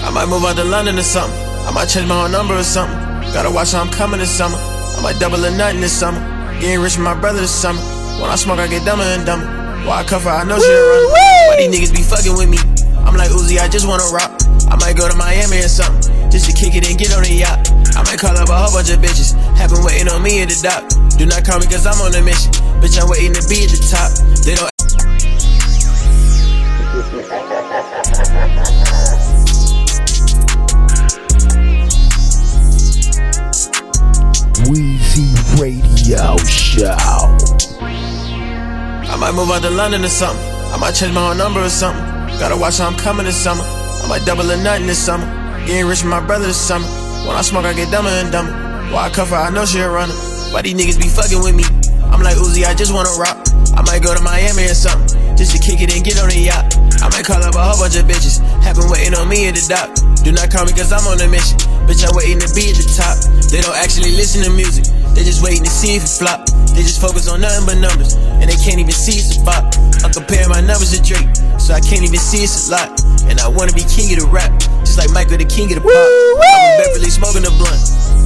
[0.05, 1.33] I might move out to London or something.
[1.65, 2.97] I might change my whole number or something.
[3.33, 4.61] Gotta watch how I'm coming this summer.
[4.61, 6.21] I might double or nothing this summer.
[6.61, 7.81] Getting rich with my brother this summer.
[8.21, 9.49] When I smoke, I get dumber and dumber.
[9.89, 11.09] Why I her, I know she runner.
[11.49, 12.61] Why these niggas be fucking with me?
[13.01, 14.45] I'm like Uzi, I just wanna rock.
[14.69, 16.31] I might go to Miami or something.
[16.31, 17.65] Just to kick it and get on the yacht.
[17.97, 19.33] I might call up a whole bunch of bitches.
[19.57, 20.85] Have been waiting on me at the dock.
[21.17, 22.53] Do not call me cause I'm on a mission.
[22.85, 24.13] Bitch, I'm waiting to be at the top.
[24.45, 24.74] They don't
[34.65, 35.29] Weezy
[35.61, 36.97] Radio Show.
[37.83, 40.43] I might move out to London or something.
[40.73, 42.03] I might change my whole number or something.
[42.39, 43.63] Gotta watch how I'm coming this summer.
[43.63, 45.27] I might double or nothing this summer.
[45.67, 46.87] Getting rich with my brother this summer.
[47.27, 48.53] When I smoke, I get dumber and dumber.
[48.93, 50.15] Why I cuff her, I know she a runner.
[50.53, 51.84] Why these niggas be fucking with me?
[52.13, 53.39] I'm like Uzi, I just wanna rock.
[53.77, 55.37] I might go to Miami or something.
[55.37, 56.79] Just to kick it and get on the yacht.
[57.03, 58.39] I might call up a whole bunch of bitches.
[58.63, 59.91] Have been waiting on me at the dock.
[60.23, 61.59] Do not call me cause I'm on a mission.
[61.85, 63.19] Bitch, I'm waiting to be at the top.
[63.53, 64.89] They don't actually listen to music.
[65.13, 66.49] They just waiting to see if it flop.
[66.73, 68.17] They just focus on nothing but numbers.
[68.41, 69.75] And they can't even see it's a bop.
[70.01, 71.29] I'm comparing my numbers to Drake.
[71.61, 72.89] So I can't even see it's a lot.
[73.29, 74.55] And I wanna be king of the rap.
[74.81, 75.93] Just like Michael, the king of the pop.
[75.93, 77.83] I'm in Beverly smoking a blunt.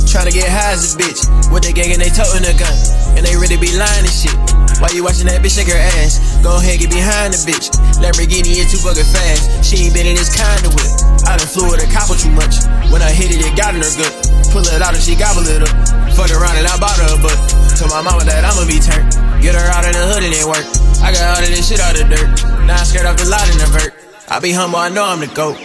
[0.08, 1.20] Tryna get high as a bitch.
[1.52, 2.72] With they gang and they toting a gun.
[3.12, 4.32] And they really be lying and shit.
[4.80, 6.16] Why you watching that bitch shake her ass?
[6.40, 7.68] Go ahead, get behind the bitch.
[8.00, 9.60] Lamborghini is too fucking fast.
[9.60, 10.88] She ain't been in this kind of whip.
[11.28, 12.56] I done flew with a copper too much.
[12.88, 14.14] When I hit it, it got in her good.
[14.48, 15.76] Pull it out and she gobble it up.
[16.16, 17.36] Fuck around and I bought her a butt.
[17.76, 19.12] Told my mama that I'ma be turned.
[19.44, 20.64] Get her out of the hood and it work.
[21.04, 22.32] I got all of this shit out of the dirt.
[22.64, 23.92] Now I'm scared off the lot in the vert.
[24.24, 25.60] I be humble, I know I'm the GOAT.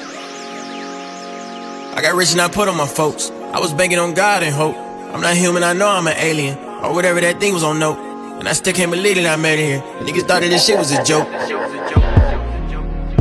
[1.95, 3.31] I got rich and I put on my folks.
[3.53, 4.75] I was banking on God and hope.
[5.13, 6.57] I'm not human, I know I'm an alien.
[6.57, 7.99] Or whatever that thing was on note.
[8.39, 9.81] And I still can't believe that I made it here.
[10.01, 11.27] Niggas thought that this shit was a joke.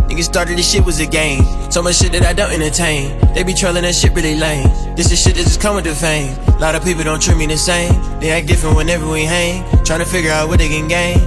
[0.08, 1.44] Niggas started this shit was a game.
[1.70, 3.20] So much shit that I don't entertain.
[3.34, 4.64] They be trolling that shit really lame.
[4.96, 6.32] This is shit that just come with the fame.
[6.56, 7.92] A lot of people don't treat me the same.
[8.18, 9.62] They act different whenever we hang.
[9.84, 11.18] Trying to figure out what they can gain.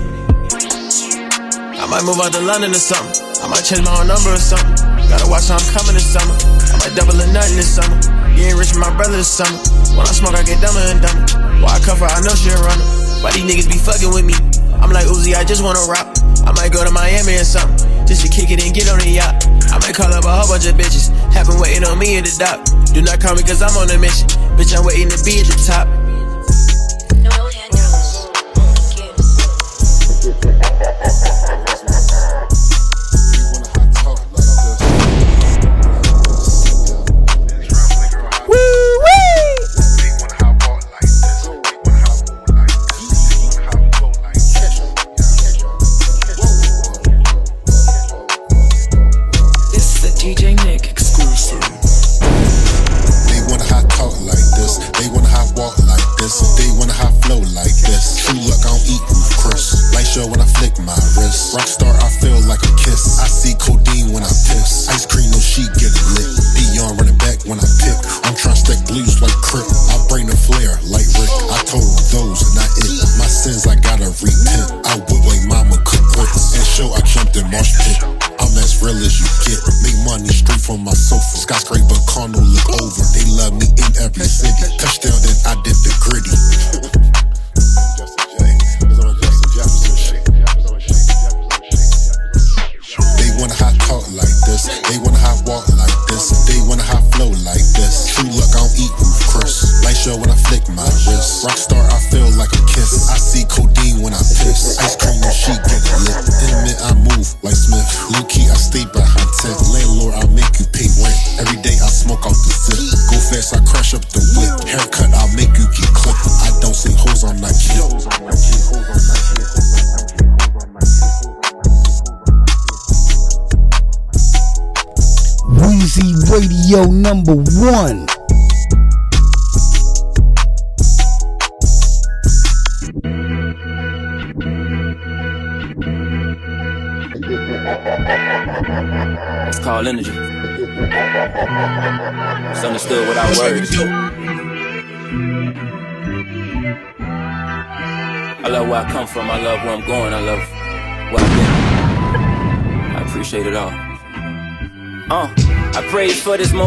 [1.77, 3.21] I might move out to London or something.
[3.43, 4.94] I might change my own number or something.
[5.09, 6.33] Gotta watch how I'm coming this summer.
[6.73, 7.97] I might double or nothing this summer.
[8.35, 9.57] Getting rich with my brother this summer.
[9.95, 11.25] When I smoke, I get dumber and dumber.
[11.61, 12.83] Why I cover, I know she a runner.
[13.21, 14.35] Why these niggas be fucking with me?
[14.81, 16.09] I'm like Uzi, I just wanna rock.
[16.45, 17.77] I might go to Miami or something.
[18.05, 19.47] Just to kick it and get on the yacht.
[19.73, 21.09] I might call up a whole bunch of bitches.
[21.33, 22.61] Have been waiting on me in the dock.
[22.93, 24.27] Do not call me cause I'm on a mission.
[24.57, 25.87] Bitch, I'm waiting to be at the top.
[31.03, 31.94] This is a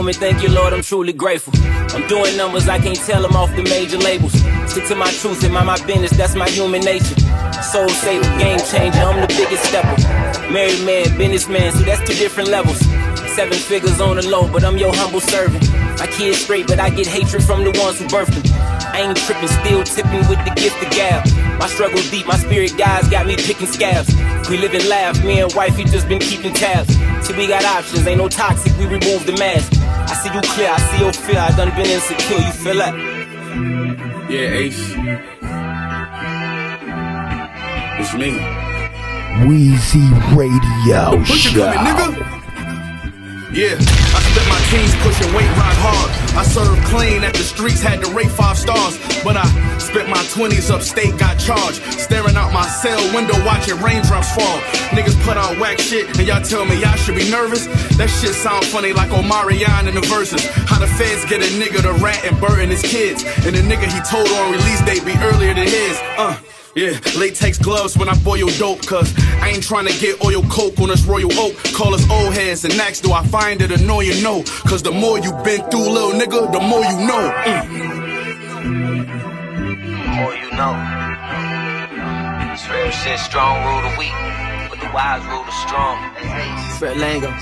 [0.09, 0.16] moment.
[0.16, 0.73] Thank you, Lord.
[0.73, 1.53] I'm truly grateful.
[1.94, 2.68] I'm doing numbers.
[2.68, 4.33] I can't tell them off the major labels.
[4.71, 6.11] Stick to my truth and mind my business.
[6.16, 7.18] That's my human nature.
[7.62, 9.01] Soul saver, game changer.
[9.01, 9.97] I'm the biggest stepper.
[10.53, 11.73] Married man, businessman.
[11.73, 12.79] so that's two different levels.
[13.35, 15.62] Seven figures on the low, but I'm your humble servant.
[15.99, 18.44] My kids straight, but I get hatred from the ones who birthed them.
[18.94, 21.27] I ain't tripping, still tipping with the gift of gab.
[21.59, 24.14] My struggle deep, my spirit guys got me picking scabs.
[24.49, 26.97] We live and laugh, me and wife, wifey just been keeping tabs.
[27.27, 29.78] See, we got options, ain't no toxic, we remove the mask.
[30.19, 32.93] I see you clear, I see your fear, I done been insecure, you feel that?
[34.29, 34.95] Yeah, Ace.
[38.01, 38.33] It's me.
[39.47, 42.38] Wheezy Radio Push it Show.
[43.51, 46.11] Yeah, I spent my teens pushing weight rock hard.
[46.37, 49.01] I served clean at the streets, had to rate five stars.
[49.25, 49.49] But I
[49.81, 51.81] spent my 20s upstate, got charged.
[51.97, 54.61] Staring out my cell window, watching raindrops fall.
[54.93, 57.65] Niggas put out whack shit, and y'all tell me y'all should be nervous?
[57.97, 60.45] That shit sound funny like Omarion in the verses.
[60.69, 63.25] How the feds get a nigga to rat and burden his kids.
[63.49, 65.97] And the nigga he told on release date be earlier than his.
[66.21, 66.37] Uh.
[66.79, 69.12] Yeah, latex gloves when I boil dope, cause
[69.43, 71.57] I ain't trying to get oil coke on this royal oak.
[71.75, 74.23] Call us old heads and ask, do I find it annoying?
[74.23, 77.33] No, cause the more you been through, little nigga, the more you know.
[77.43, 77.69] Mm.
[80.05, 80.75] The more you know.
[82.53, 84.12] It's real shit, strong rule the weak,
[84.71, 85.99] but the wise rule the strong.
[86.79, 87.35] Fred Lango.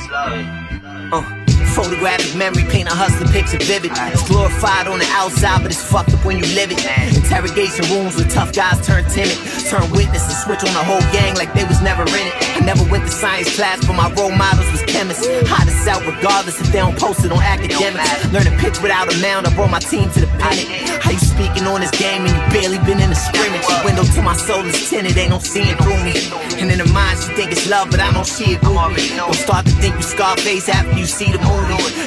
[1.12, 1.45] Uh.
[1.74, 3.92] Photographic memory, paint a hustler picture vivid.
[4.12, 6.80] It's glorified on the outside, but it's fucked up when you live it.
[7.14, 9.36] Interrogation rooms with tough guys turn timid,
[9.68, 12.34] turn witness and switch on the whole gang like they was never in it.
[12.56, 15.26] I never went to science class, but my role models was chemists.
[15.48, 18.32] Hottest out regardless if they don't post it on academics.
[18.32, 20.68] Learn to pitch without a mound, I brought my team to the pennant.
[21.04, 23.64] How you speaking on this game and you barely been in the scrimmage?
[23.84, 26.16] Window to my soul is tinted, ain't no seeing through me.
[26.56, 29.12] And in the mind, she think it's love, but I know she agree.
[29.12, 31.55] Don't start to think you Scarface after you see the movie.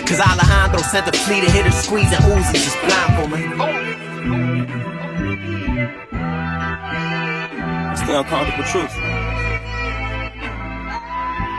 [0.06, 3.42] Cause Alejandro sent the fleet to hit her squeeze and Uzi just blindfold me.
[7.92, 8.94] It's the uncomfortable truth.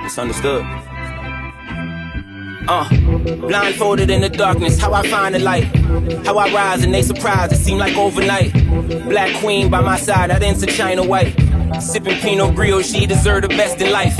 [0.05, 0.64] It's understood.
[2.68, 2.88] Uh,
[3.48, 5.64] blindfolded in the darkness, how I find the light.
[6.24, 8.53] How I rise and they surprised, it seemed like overnight.
[9.09, 11.35] Black queen by my side, I didn't China White.
[11.81, 14.16] Sipping Pinot Grillo, she deserved the best in life.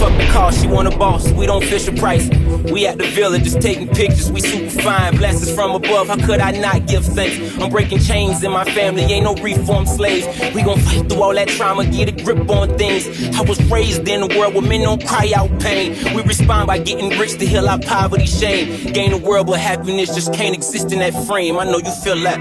[0.00, 2.26] Fuck the cost, she want a boss, we don't fish a price.
[2.72, 5.18] We at the village, just taking pictures, we super fine.
[5.18, 7.36] Blessings from above, how could I not give thanks?
[7.58, 10.26] I'm breaking chains in my family, ain't no reformed slaves.
[10.54, 13.06] We gon' fight through all that trauma, get a grip on things.
[13.36, 15.92] I was raised in a world where men don't cry out pain.
[16.14, 18.94] We respond by getting rich to heal our poverty, shame.
[18.94, 21.58] Gain a world where happiness just can't exist in that frame.
[21.58, 22.40] I know you feel that.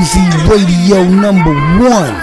[0.00, 2.16] Wheezy Radio number one.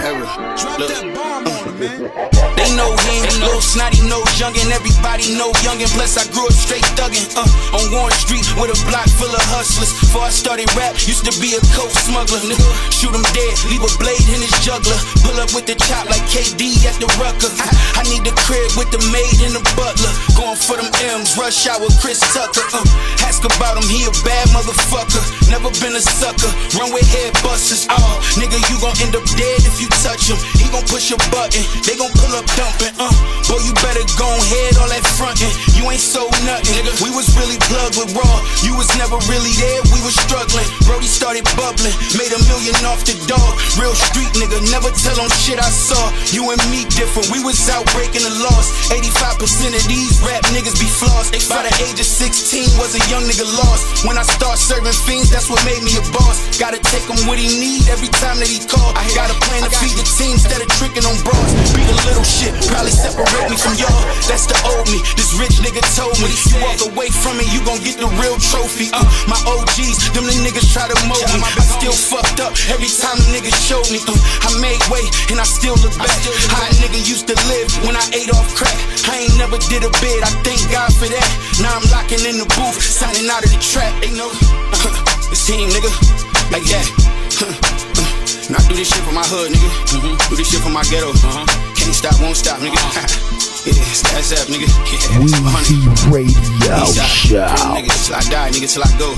[2.78, 5.90] Know him, little snotty nose youngin', everybody know youngin'.
[5.98, 9.42] Plus I grew up straight thuggin', uh, on Warren Street with a block full of
[9.50, 9.90] hustlers.
[9.98, 12.38] Before I started rap, used to be a coke smuggler.
[12.46, 14.94] Nigga, shoot him dead, leave a blade in his juggler.
[15.26, 17.50] Pull up with the chop like KD at the Rucker.
[17.50, 17.66] I,
[17.98, 20.14] I need the crib with the maid and the butler.
[20.38, 20.86] Going for them
[21.18, 22.62] M's, rush out with Chris Tucker.
[22.70, 25.18] Uh, ask about him, he a bad motherfucker.
[25.50, 27.90] Never been a sucker, run with head busters.
[27.90, 30.38] Oh, nigga, you gon' end up dead if you touch him.
[30.62, 32.94] He gon' push a button, they gon' pull up dumping.
[33.00, 33.12] Uh,
[33.48, 35.48] boy, you better go ahead, all that frontin'.
[35.76, 36.92] You ain't sold nothing, nigga.
[37.00, 38.36] We was really plugged with raw.
[38.64, 40.66] You was never really there, we was struggling.
[40.84, 43.56] Brody started bubbling, made a million off the dog.
[43.80, 46.12] Real street nigga, never tell on shit I saw.
[46.34, 48.68] You and me different, we was out breaking the laws.
[48.92, 51.32] 85% of these rap niggas be flossed.
[51.32, 54.04] They by the age of 16 was a young nigga lost.
[54.04, 56.42] When I start serving fiends, that's what made me a boss.
[56.58, 58.92] Gotta take him what he need every time that he call.
[58.98, 61.50] I got a plan to feed the team instead of tricking on bras.
[61.72, 64.02] Be the little shit, probably separate me from y'all.
[64.26, 64.98] That's the old me.
[65.14, 66.30] This rich nigga told me.
[66.50, 68.90] You walk away from me, you gon' get the real trophy.
[68.90, 71.40] Uh, my OGs, them the niggas try to mold me.
[71.44, 74.02] I still fucked up every time the niggas showed me.
[74.08, 76.18] Uh, I made way and I still look back.
[76.50, 78.74] How a nigga used to live when I ate off crack.
[79.06, 81.28] I ain't never did a bid, I thank God for that.
[81.62, 83.92] Now I'm locking in the booth, signing out of the trap.
[84.02, 84.30] They know
[85.30, 85.90] this team, nigga,
[86.50, 86.86] like that.
[88.48, 90.30] Now I do this shit for my hood, nigga.
[90.30, 91.10] Do this shit for my ghetto.
[91.10, 91.67] Uh-huh.
[91.88, 92.76] Can't stop, won't stop, nigga.
[93.64, 94.68] Yeah, stats up, nigga.
[94.68, 97.46] Yeah, Weezy Radio Show.
[97.74, 99.14] Nigga, till I die, nigga, till I go.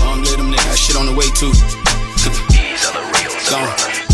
[0.04, 1.52] Long live them nigga, that shit on the way too.
[2.48, 4.09] These are the real Gone.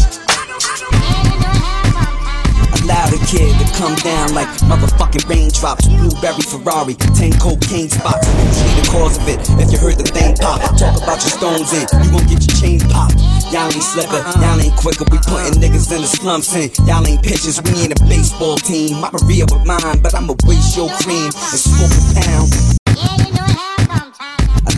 [2.87, 5.89] The kid to come down like motherfucking raindrops.
[5.89, 8.27] Blueberry Ferrari, 10 cocaine spots.
[8.55, 10.61] See the cause of it if you heard the thing pop.
[10.79, 13.19] Talk about your stones in, you gon' get your chain popped.
[13.51, 15.05] Y'all ain't slicker, y'all ain't quicker.
[15.11, 16.71] We putting niggas in the slumps in.
[16.87, 19.01] Y'all ain't pitchers, we ain't a baseball team.
[19.01, 22.86] My career with mine, but I'ma waste your cream and smoke a pound.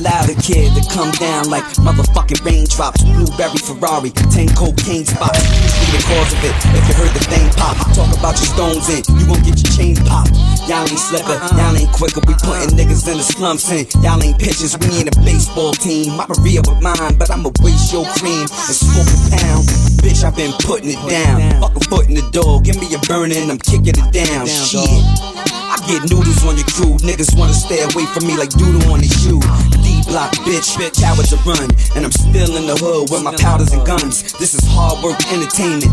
[0.09, 3.05] Allow the kid to come down like motherfucking raindrops.
[3.05, 5.37] Blueberry Ferrari, 10 cocaine spots.
[5.37, 7.77] See the cause of it if you heard the thing pop.
[7.93, 10.33] Talk about your stones in, you gon' get your chain popped.
[10.65, 12.25] Y'all ain't slicker, y'all ain't quicker.
[12.25, 13.85] We putting niggas in the slumps in.
[14.01, 16.17] Y'all ain't pitchers, we ain't a baseball team.
[16.17, 19.69] My career with mine, but I'ma waste your cream and smoke a pound.
[20.01, 21.61] Bitch, I've been putting it down.
[21.61, 24.49] Fuck a foot in the door, give me a burning, I'm kicking it down.
[24.49, 25.58] Shit.
[25.87, 26.97] Get noodles on your crew.
[27.05, 29.41] Niggas wanna stay away from me like doodle on the shoe.
[29.85, 31.69] D block, bitch, cowards to run.
[31.95, 34.33] And I'm still in the hood with my powders and guns.
[34.41, 35.93] This is hard work entertainment.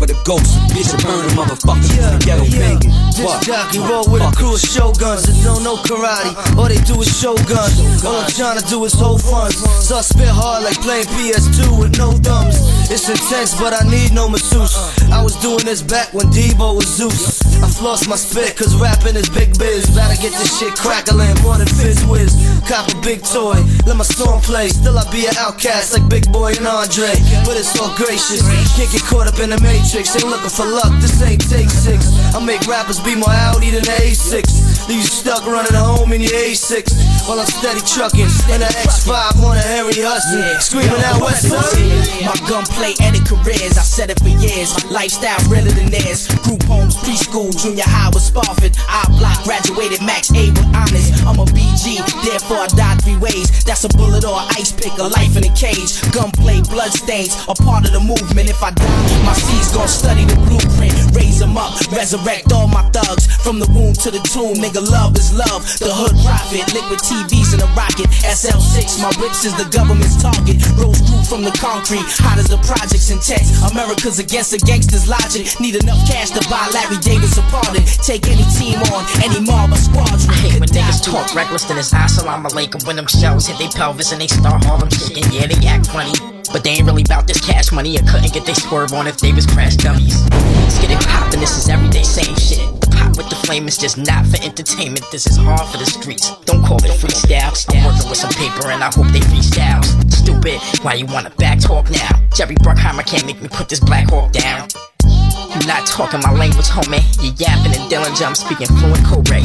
[0.00, 0.56] With a ghost.
[0.72, 1.84] Bitch, I burn a motherfucker.
[1.96, 2.90] Yeah, ghetto banging.
[3.14, 6.34] This jockey roll with a crew of shoguns that don't know karate.
[6.56, 7.78] All they do is show guns.
[8.04, 9.60] All I'm trying to do is hold funds.
[9.84, 12.56] So I spit hard like playing PS2 with no thumbs.
[12.90, 14.74] It's intense, but I need no masseuse.
[15.12, 17.40] I was doing this back when Devo was Zeus.
[17.74, 19.90] I floss my spit, cause rapping is big biz.
[19.90, 22.30] Better get this shit crackling more than Fizz Whiz.
[22.70, 24.68] Cop a big toy, let my song play.
[24.68, 27.10] Still I be an outcast like Big Boi and Andre.
[27.42, 28.46] But it's all gracious.
[28.78, 30.14] Can't get caught up in the matrix.
[30.14, 32.14] Ain't looking for luck, this ain't take six.
[32.30, 34.73] I make rappers be more Audi than A6.
[34.88, 37.14] Leave you stuck running home in your A6.
[37.24, 38.28] While I'm steady trucking.
[38.52, 40.44] And the X5 on a Harry Hudson.
[40.60, 42.04] Screaming out West Side.
[42.20, 44.76] My gunplay ended careers, I said it for years.
[44.92, 46.28] Lifestyle realer than theirs.
[46.44, 48.76] Group homes, preschool, junior high with Sparford.
[48.84, 51.08] I block, graduated max A with honors.
[51.24, 53.64] I'm a BG, therefore I die three ways.
[53.64, 55.96] That's a bullet or an ice pick, a life in a cage.
[56.12, 58.52] Gunplay, bloodstains, a part of the movement.
[58.52, 60.92] If I die, my seeds gon' study the blueprint.
[61.16, 63.32] Raise them up, resurrect all my thugs.
[63.40, 65.62] From the womb to the tomb, nigga, love is love.
[65.78, 68.10] The hood profit, liquid TVs in a rocket.
[68.26, 70.58] SL6, my whips is the government's target.
[70.74, 73.54] Rose grew from the concrete, hot as the projects in text.
[73.70, 75.46] America's against the gangsters' logic.
[75.60, 77.84] Need enough cash to buy Larry Davis a pardon.
[78.02, 80.30] Take any team on, any mob or squadron.
[80.30, 82.86] I hate when niggas talk reckless, then it's assalamu alaikum.
[82.86, 85.24] When them shells hit they pelvis and they start Harlem shaking.
[85.30, 86.14] Yeah, they act funny.
[86.52, 87.98] But they ain't really about this cash money.
[87.98, 90.22] I couldn't get they swerve on if they was crash dummies.
[90.30, 92.83] Let's get it poppin', this is everyday same shit.
[93.12, 95.04] The with the flame is just not for entertainment.
[95.12, 96.32] This is hard for the streets.
[96.44, 97.52] Don't call it freestyle.
[97.74, 99.86] I'm working with some paper and I hope they freestyles.
[100.10, 102.08] Stupid, why you wanna back talk now?
[102.34, 104.68] Jerry Bruckheimer can't make me put this Black Hawk down.
[105.04, 107.04] You not talking my language, homie.
[107.22, 109.44] You yapping and Dillinger, I'm speaking fluent Kobe.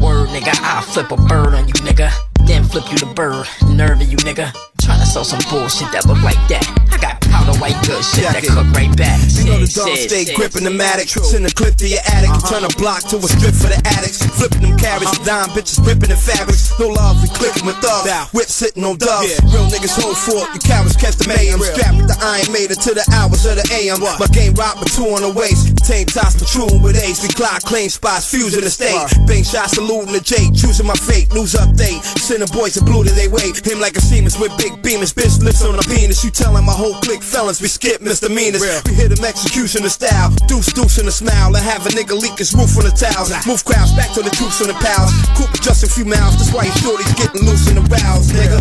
[0.00, 2.10] Word, nigga, I'll flip a bird on you, nigga.
[2.46, 4.54] Then flip you the bird, nerve you, nigga.
[4.90, 6.66] Tryna sell some bullshit that look like that.
[6.90, 9.22] I got powder white good shit that cook right back.
[9.38, 11.06] You know the dog stay gripping the Matic.
[11.14, 12.34] Send a clip to your attic.
[12.34, 12.58] Uh-huh.
[12.58, 14.18] Turn a block to a strip for the addicts.
[14.34, 15.46] Flipping them carrots, uh-huh.
[15.46, 16.74] dime bitches ripping the fabrics.
[16.82, 18.10] No love, we clicking with thugs.
[18.34, 19.30] Whip sitting on dubs.
[19.54, 20.50] Real niggas hold fort.
[20.58, 21.62] You cowards catch the mayhem.
[21.62, 24.02] Strapped with the Iron Maiden to the hours of the AM.
[24.02, 24.18] What?
[24.18, 25.70] My game rock with two on the waist.
[25.86, 27.22] Tame toss patrolling with Ace.
[27.22, 28.98] We clock claim spots, fusing the state.
[29.30, 30.50] Bang shots saluting the J.
[30.50, 31.30] Choosing my fate.
[31.30, 32.02] News update.
[32.18, 33.54] Sending boys in blue to they wait.
[33.62, 35.12] Him like a Siemens with big beamers.
[35.14, 36.24] Bitch lips on the penis.
[36.24, 37.60] You telling my whole clique felons.
[37.60, 38.62] We skip misdemeanors.
[38.86, 40.30] We hit them execution the style.
[40.46, 41.54] Deuce deuce in a smile.
[41.54, 43.30] And have a nigga leak his roof on the towels.
[43.46, 45.12] Move crowds back to the troops on the pals.
[45.36, 46.36] Cooper just a few miles.
[46.36, 48.60] That's why you shorty's getting loose in the rouse, nigga.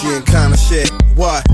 [0.00, 0.90] G and kinda shit.
[1.14, 1.44] What?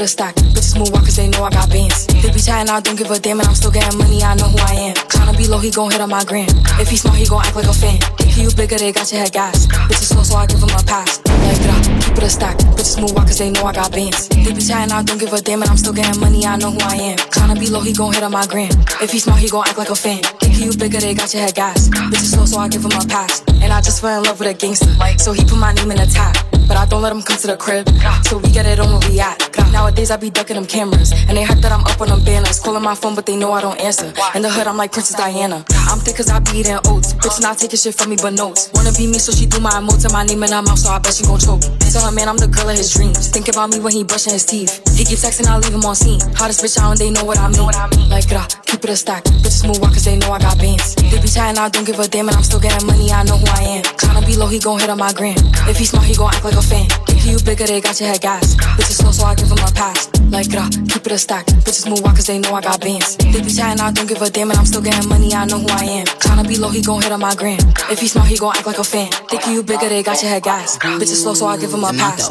[0.00, 0.34] Keep it.
[0.56, 2.06] Bitches move walk cause they know I got bands.
[2.06, 4.48] They be chatting, I don't give a damn, and I'm still getting money, I know
[4.48, 4.94] who I am.
[4.94, 6.48] Tryna be low, he gon' hit on my gram.
[6.80, 7.98] If he smart, he gon' act like a fan.
[8.20, 9.66] If you bigger, they got your head gas.
[9.66, 11.20] Bitches slow, so I give him a pass.
[11.26, 12.56] Like keep it a stack.
[12.76, 14.28] Bitches move walk cause they know I got bands.
[14.28, 16.70] They be chatting, I don't give a damn, and I'm still getting money, I know
[16.70, 17.18] who I am.
[17.18, 18.70] Tryna be low, he gon' hit on my gram.
[19.00, 20.20] If he smart, he gon' act like a fan.
[20.42, 21.88] If you bigger, they got your head gas.
[21.88, 23.42] Bitches slow, so I give him a pass.
[23.62, 24.92] And I just fell in love with a gangster.
[25.18, 26.36] So he put my name in the top.
[26.68, 27.88] But I don't let him come to the crib.
[28.26, 29.36] So we get it on where we at.
[29.72, 31.12] Nowadays I be ducking them cameras.
[31.28, 32.60] And they heard that I'm up on them banners.
[32.60, 34.12] Calling my phone, but they know I don't answer.
[34.34, 35.64] In the hood, I'm like Princess Diana.
[35.90, 37.14] I'm thick cause I be eating oats.
[37.14, 38.70] Bitch not taking shit from me but notes.
[38.72, 40.90] Wanna be me, so she do my emotes and my name in her mouth, so
[40.90, 41.62] I bet she gon' choke.
[41.90, 43.34] Tell her man I'm the girl of his dreams.
[43.34, 44.78] Think about me when he brushing his teeth.
[44.94, 46.22] He keep texting, I leave him on scene.
[46.38, 47.66] Hottest bitch out they know what I mean.
[48.06, 49.24] Like, grah, keep it a stack.
[49.42, 50.94] Bitches move walk cause they know I got bands.
[50.94, 53.34] They be chatting, I don't give a damn, and I'm still getting money, I know
[53.34, 53.82] who I am.
[53.98, 55.34] Tryna be low, he gon' hit on my gram.
[55.66, 56.86] If he smart, he gon' act like a fan.
[57.10, 58.54] Think you bigger, they got your head gas.
[58.78, 60.06] Bitches slow, so I give him a pass.
[60.30, 61.46] Like, grah, keep it a stack.
[61.66, 63.16] Bitches move walk cause they know I got bands.
[63.18, 65.58] They be chatting, I don't give a damn, and I'm still getting money, I know
[65.58, 66.06] who I am.
[66.22, 67.58] Tryna be low, he gon' hit on my gram.
[67.90, 69.10] If he smart, he gon' act like a fan.
[69.26, 70.78] Think you bigger, they got your head gas.
[70.78, 72.30] Bitches slow, so I give him a pass.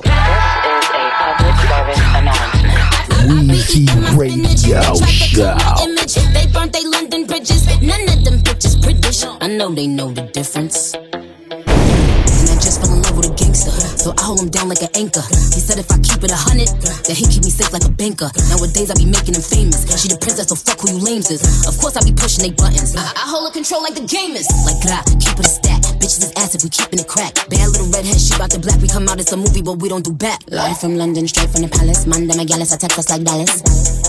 [3.28, 3.88] Weezy
[4.18, 5.56] Radio Show.
[5.84, 6.16] Image.
[6.34, 7.66] They burnt they London bridges.
[7.82, 9.24] None of them bitches British.
[9.24, 10.94] I know they know the difference.
[10.94, 13.74] And I just fell in love with a gangster.
[13.98, 15.26] So I hold him down like an anchor.
[15.26, 16.70] He said if I keep it a hundred,
[17.10, 18.30] then he keep me safe like a banker.
[18.54, 19.90] Nowadays I be making him famous.
[19.98, 21.42] She the princess, so fuck who you lames is.
[21.66, 22.94] Of course I be pushing they buttons.
[22.96, 24.46] I, I hold a control like the gamers.
[24.70, 25.82] Like grah, keep it a stack.
[25.98, 27.34] Bitches is ass if we keeping it crack.
[27.50, 28.80] Bad little redhead, she about the black.
[28.80, 30.40] We come out, it's a movie, but we don't do back.
[30.48, 32.06] Live from London, straight from the palace.
[32.06, 33.60] Monday, my gallus, I text us like Dallas.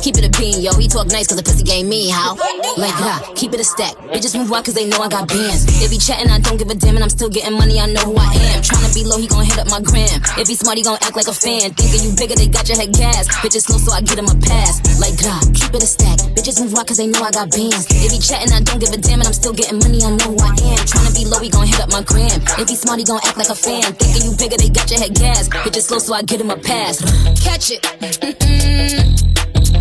[0.05, 0.73] Keep it a bean, yo.
[0.79, 2.37] He talk nice cause the pussy gave me, how?
[2.79, 3.97] Like grah, keep it a stack.
[4.13, 5.67] Bitches move out cause they know I got bands.
[5.81, 8.07] They be chatting, I don't give a damn, and I'm still getting money, I know
[8.07, 8.63] who I am.
[8.63, 10.19] Tryna be low, he gon' hit up my gram.
[10.37, 11.71] If he smart, he gon' act like a fan.
[11.79, 13.31] Thinking you bigger, they got your head gas.
[13.41, 14.83] Bitches slow, so I get him a pass.
[14.99, 16.19] Like grah, keep it a stack.
[16.35, 17.87] Bitches move out cause they know I got bands.
[17.89, 20.35] If he chatting, I don't give a damn, and I'm still getting money, I know
[20.35, 20.83] who I am.
[20.83, 22.43] Tryna be low, he gon' hit up my gram.
[22.59, 23.95] If he smart, he gon' act like a fan.
[23.95, 25.49] Thinking you bigger, they got your head gas.
[25.49, 26.99] Bitches slow, so I get him a pass.
[27.39, 27.83] Catch it.
[28.19, 29.15] Mm-mm.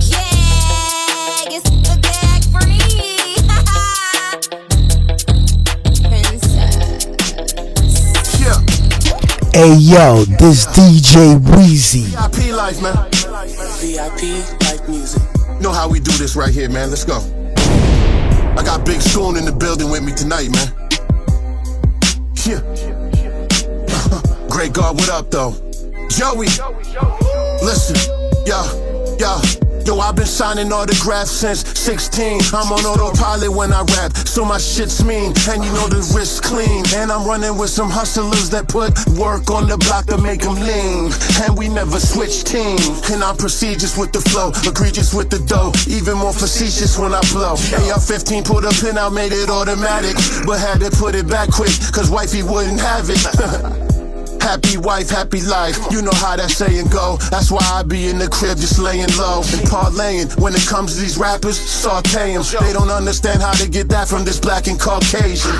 [0.06, 1.79] Yeah,
[9.52, 12.06] Hey yo, this DJ Weezy.
[12.06, 12.94] VIP life, man.
[13.80, 15.22] VIP like music.
[15.60, 16.90] Know how we do this right here, man.
[16.90, 17.18] Let's go.
[18.58, 20.72] I got Big Spoon in the building with me tonight, man.
[22.46, 22.62] Yeah.
[24.50, 25.54] Great God, what up, though?
[26.10, 26.48] Joey.
[27.64, 27.98] Listen,
[28.46, 29.69] yo, yo.
[29.90, 32.42] Yo, I've been signing autographs since 16.
[32.54, 35.34] I'm on autopilot when I rap, so my shit's mean.
[35.50, 36.86] And you know the wrist clean.
[36.94, 40.62] And I'm running with some hustlers that put work on the block to make them
[40.62, 41.10] lean.
[41.42, 43.10] And we never switch teams.
[43.10, 45.74] And I'm prestigious with the flow, egregious with the dough.
[45.90, 47.58] Even more facetious when I blow.
[47.58, 50.14] AR-15 pulled a pin out, made it automatic.
[50.46, 53.90] But had to put it back quick, cause wifey wouldn't have it.
[54.42, 55.78] Happy wife, happy life.
[55.92, 57.18] You know how that saying go.
[57.30, 60.40] That's why I be in the crib just laying low and parlaying.
[60.40, 62.44] When it comes to these rappers, saute 'em.
[62.62, 65.56] They don't understand how to get that from this black and Caucasian.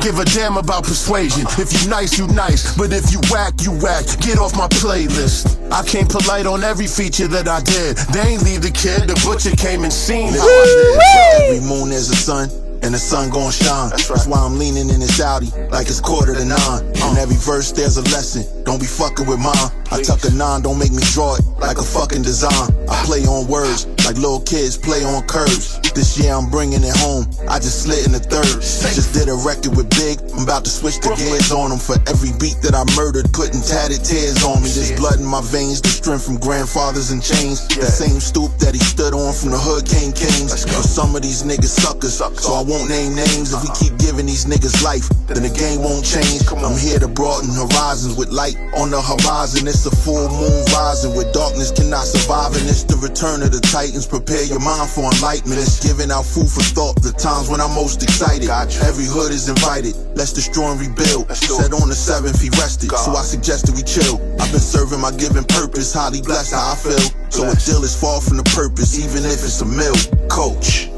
[0.00, 1.46] Give a damn about persuasion.
[1.58, 2.76] If you nice, you nice.
[2.76, 4.04] But if you whack, you whack.
[4.20, 5.56] Get off my playlist.
[5.72, 7.96] I came polite on every feature that I did.
[8.12, 9.08] They ain't leave the kid.
[9.08, 12.65] The butcher came and seen how I Every moon is a sun.
[12.86, 13.90] And the sun gon' shine.
[13.90, 16.86] That's, why I'm leaning in this Audi like it's quarter to nine.
[16.86, 17.18] In uh.
[17.18, 18.46] every verse, there's a lesson.
[18.62, 19.74] Don't be fucking with mine.
[19.90, 22.70] I tuck a nine, don't make me draw it like a fucking design.
[22.88, 25.82] I play on words like little kids play on curves.
[25.90, 27.26] This year I'm bringing it home.
[27.50, 28.46] I just slid in the third.
[28.62, 30.22] Just did a record with Big.
[30.38, 33.58] I'm about to switch the gears on them for every beat that I murdered, putting
[33.58, 34.70] tatted tears on me.
[34.70, 37.66] There's blood in my veins, the strength from grandfathers and chains.
[37.66, 40.54] The same stoop that he stood on from the hood came kings.
[40.86, 43.50] Some of these niggas suckers, so I won't name names.
[43.50, 46.46] If we keep giving these niggas life, then the game won't change.
[46.54, 49.66] I'm here to broaden horizons with light on the horizon.
[49.66, 53.64] It's a full moon rising where darkness cannot survive, and it's the return of the
[53.96, 54.06] titans.
[54.06, 55.60] Prepare your mind for enlightenment.
[55.60, 57.02] It's giving out food for thought.
[57.02, 58.48] The times when I'm most excited.
[58.50, 59.96] Every hood is invited.
[60.14, 61.30] Let's destroy and rebuild.
[61.36, 64.20] Said on the seventh he rested, so I suggested we chill.
[64.40, 67.10] I've been serving my given purpose, highly blessed how I feel.
[67.30, 69.96] So a deal is far from the purpose, even if it's a mill.
[70.28, 70.90] Coach.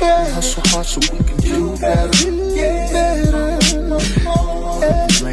[0.00, 2.10] Hustle hard so we can do better.
[4.20, 4.49] Blame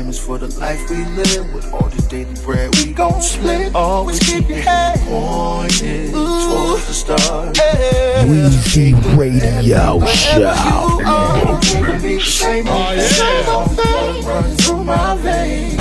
[0.10, 3.74] us for the life we live with all the daily bread we gon' split.
[3.76, 7.58] Always keep your head pointed towards the stars.
[8.28, 10.47] Weezy Radio Show.
[14.58, 15.78] through my veins.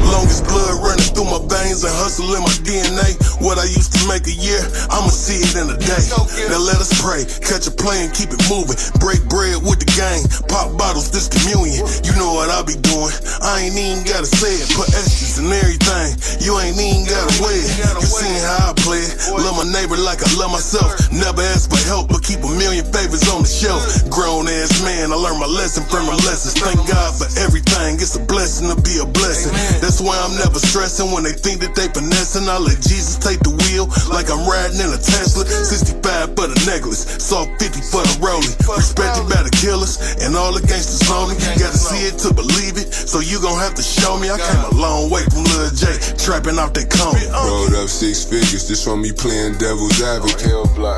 [0.00, 0.89] Longest blood running
[1.20, 3.12] through my veins and hustle in my DNA.
[3.44, 6.00] What I used to make a year, I'ma see it in a day.
[6.48, 8.80] Now let us pray, catch a plane, keep it moving.
[8.96, 11.84] Break bread with the gang, pop bottles, this communion.
[12.08, 13.12] You know what I be doing.
[13.44, 16.16] I ain't even gotta say it, put extras and everything.
[16.40, 17.68] You ain't even gotta wear it.
[18.00, 19.12] You seen how I play it.
[19.28, 20.96] Love my neighbor like I love myself.
[21.12, 23.84] Never ask for help, but keep a million favors on the shelf.
[24.08, 26.56] Grown ass man, I learned my lesson from my lessons.
[26.56, 28.00] Thank God for everything.
[28.00, 29.52] It's a blessing to be a blessing.
[29.84, 32.48] That's why I'm never stressing when they think that they finessing.
[32.48, 35.44] I let Jesus take the wheel like I'm riding in a Tesla.
[35.46, 38.54] 65 for the necklace, soft 50 for the rolling.
[38.66, 41.36] Respected by the killers and all the gangsters on me.
[41.58, 42.69] Gotta see it to believe
[43.10, 44.30] so you gon' have to show me.
[44.30, 47.18] I came a long way from Lil J, trapping out that cone.
[47.42, 50.46] Rolled up six figures, this from me playing devil's advocate.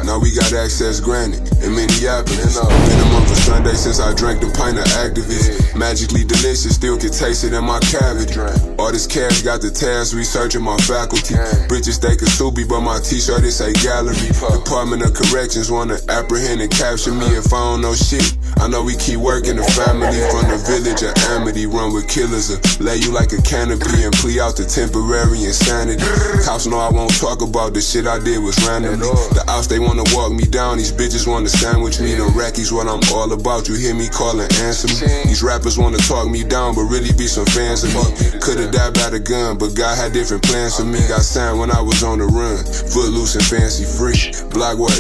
[0.05, 2.61] Now we got access granted in Minneapolis.
[2.61, 5.73] Been a month for Sunday since I drank the pint of activists.
[5.73, 8.37] Magically delicious, still can taste it in my cavity.
[8.77, 11.33] All this cash got the task researching my faculty.
[11.65, 14.29] Bridges they can sue me, but my t-shirt it say gallery.
[14.37, 18.37] Department of Corrections wanna apprehend and capture me if I don't know shit.
[18.61, 21.65] I know we keep working the family from the village of Amity.
[21.65, 26.03] Run with killers or lay you like a canopy and plea out the temporary insanity.
[26.45, 29.07] Cops know I won't talk about the shit I did was randomly.
[29.07, 32.15] Uh, the outs they wanna walk me down, these bitches wanna sandwich me.
[32.15, 33.69] The Rackies what I'm all about.
[33.69, 35.25] You hear me call and answer me.
[35.25, 38.41] These rappers wanna talk me down, but really be some fans of me.
[38.41, 41.01] Could've died by the gun, but God had different plans for me.
[41.09, 42.59] Got signed when I was on the run,
[42.93, 44.33] footloose and fancy free.
[44.51, 44.93] Block what?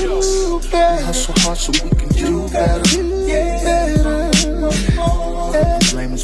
[1.02, 2.82] Hustle hard so we can do better.
[3.32, 4.21] Blame us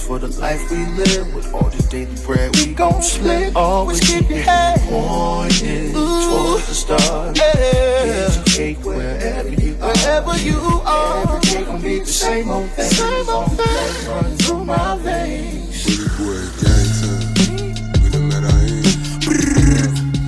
[0.09, 3.55] for the life we live with all this daily bread we gon' split.
[3.55, 7.39] Always keep your head pointed towards the stars.
[7.39, 9.93] Educate wherever you are.
[9.93, 11.37] Wherever you are.
[11.37, 12.91] Every day gon' be the same old thing.
[12.91, 14.09] Same old thing.
[14.09, 15.85] Run through my veins.
[15.85, 18.01] Pretty boy, gang time.
[18.01, 18.89] We done met our end.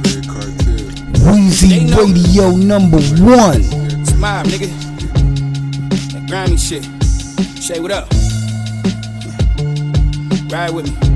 [0.05, 0.85] Red cartel.
[1.25, 3.65] Weezy Radio number one.
[4.05, 4.69] Smile, nigga.
[6.13, 6.85] That grimy shit.
[7.63, 8.13] Shay, what up?
[10.51, 10.93] Ride with me.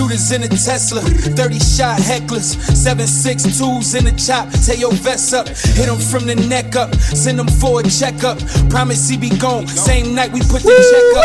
[0.00, 4.48] Shooters in a Tesla, 30 shot hecklers, 762s in the chop.
[4.64, 8.38] Tear your vest up, hit them from the neck up, send them for a checkup.
[8.70, 11.24] Promise he be gone, same night we put the check up.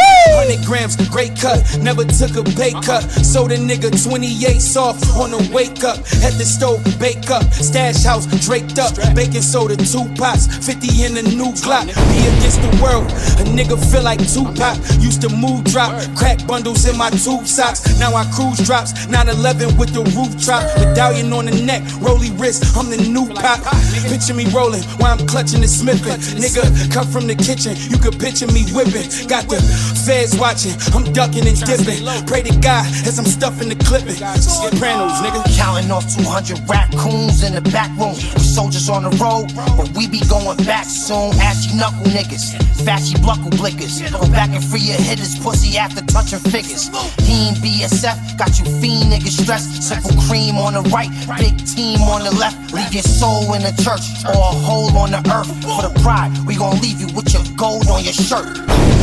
[0.50, 3.00] 100 grams, great cut, never took a pay cut.
[3.24, 5.96] Sold a nigga 28 soft on the wake up.
[6.28, 8.92] At the stove, bake up, stash house draped up.
[9.16, 11.88] Baking soda, two pots, 50 in a new Glock.
[11.88, 13.08] Be against the world,
[13.40, 14.76] a nigga feel like Tupac.
[15.00, 17.88] Used to move drop, crack bundles in my tube socks.
[17.98, 20.68] Now I cruise drops, 911 with the roof drop.
[20.76, 23.64] Medallion on the neck, rolly wrist, I'm the new pop.
[24.12, 26.20] Picture me rolling while I'm clutching and smithing.
[26.44, 29.08] Nigga, come from the kitchen, you could picture me whipping.
[29.32, 29.64] Got the
[30.04, 32.02] feds watching, I'm ducking and dipping.
[32.26, 34.16] Pray to God as I'm stuffing the clipping.
[34.40, 35.44] Sopranos, nigga.
[35.58, 38.16] Counting off 200 raccoons in the back room.
[38.16, 41.36] We soldiers on the road, but we be going back soon.
[41.44, 42.56] Ashy knuckle niggas,
[42.88, 44.00] fashy buckle blickers.
[44.12, 46.88] Go back and free your hitters, pussy after touching figures.
[47.28, 49.84] Ain't BSF, got you fiend niggas stressed.
[49.84, 52.74] Simple cream on the right, big team on the left.
[52.74, 55.52] Leave your soul in the church or a hole on the earth.
[55.68, 58.56] For the pride, we gon' leave you with your gold on your shirt.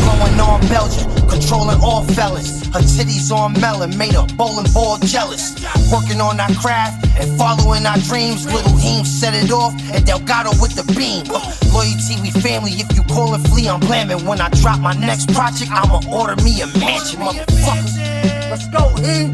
[0.08, 2.64] Going on Belgium, controlling all fellas.
[2.72, 5.52] Her titties on melon, made a bowling ball jealous.
[5.92, 8.46] Working on our craft and following our dreams.
[8.46, 11.28] Little Heem set it off, and Delgado with the beam.
[11.72, 12.72] Loyalty, we family.
[12.72, 14.24] If you call and flee, I'm blaming.
[14.24, 18.48] When I drop my next project, I'ma order me a mansion, motherfucker.
[18.48, 19.30] Let's go, Heem.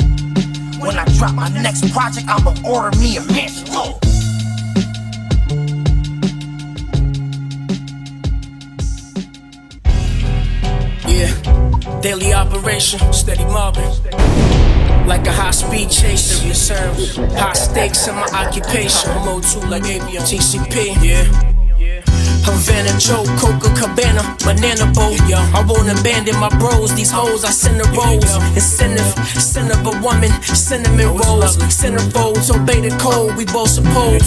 [0.81, 4.18] When I drop my next project, I'ma order me a mansion.
[12.01, 13.91] Daily operation, steady mobbing.
[15.07, 17.17] Like a high speed chase, serious service.
[17.17, 19.11] High stakes in my occupation.
[19.25, 21.03] Low two like ABM TCP.
[21.03, 21.58] Yeah.
[22.49, 25.21] Havana, Joe, Coca Cabana, banana boat.
[25.29, 26.95] I won't abandon my bros.
[26.95, 28.25] These hoes, I send a rose.
[28.57, 31.57] Incentive, sin of a woman, cinnamon rolls.
[31.69, 34.23] Centerfolds, obey the code, we both suppose.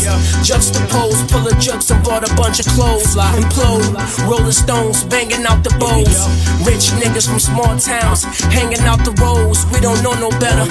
[0.45, 3.15] Juxtapose, pull a jux and bought a bunch of clothes.
[3.15, 3.97] Implode,
[4.29, 6.29] rolling stones, banging out the bows.
[6.65, 9.65] Rich niggas from small towns, hanging out the roads.
[9.73, 10.65] We don't know no better.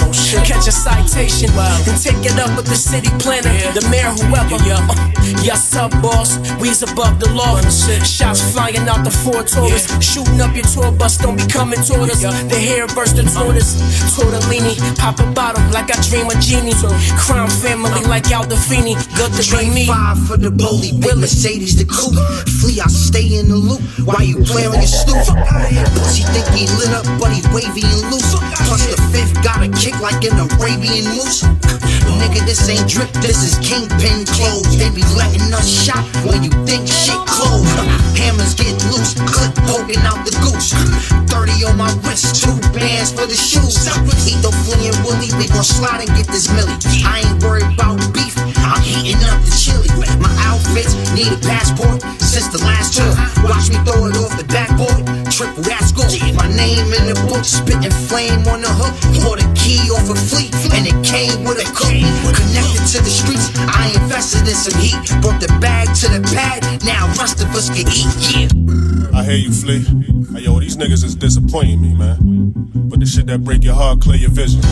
[0.46, 4.56] Catch a citation and take it up with the city planner, the mayor, whoever.
[4.56, 5.10] Uh,
[5.42, 6.38] yes, up, boss.
[6.60, 7.60] We's above the law.
[8.04, 9.86] Shots flying out the four Taurus.
[10.00, 12.22] Shooting up your tour bus, don't be coming toward us.
[12.22, 13.34] The hair burst the uh.
[13.34, 13.76] tortoise.
[14.16, 16.74] Tortellini, pop a bottle like I dream a genie.
[17.18, 18.08] Crime family uh.
[18.08, 18.94] like Aldefini.
[19.16, 19.86] Good to be me.
[19.86, 22.16] Five for the bully, big Mercedes the coupe.
[22.60, 25.20] Flea, I stay in the loop while you play on your stoop.
[25.96, 28.34] Pussy think he lit up, but he wavy and loose.
[28.66, 31.42] Plus the fifth got a kick like an Arabian moose.
[32.20, 34.76] Nigga, this ain't drip, this is kingpin clothes.
[34.76, 37.70] They be letting us shop when you think shit closed.
[38.16, 40.72] Hammers get loose, clip poking out the goose.
[41.30, 43.86] 30 on my wrist, two bands for the shoes.
[44.28, 46.76] Eat the Flea and Willie, we gon' slide and get this millie.
[47.06, 49.88] I ain't worried about beef, I'm heating up the chili.
[50.20, 53.10] My outfits need a passport since the last tour.
[53.46, 56.12] Watch me throw it off the backboard, triple that's gold.
[56.36, 58.92] My name in the book, spitting flame on the hook.
[59.24, 61.90] Bought a key off a fleet, and it came with a cook.
[61.90, 64.98] Connected to the streets, I invested in some heat.
[65.22, 66.49] Brought the bag to the pad,
[66.84, 68.10] now rest of us can eat.
[68.34, 69.18] Yeah.
[69.18, 69.84] I hear you, Flea.
[70.32, 72.52] Hey, yo, these niggas is disappointing me, man.
[72.90, 74.62] But the shit that break your heart, clear your vision.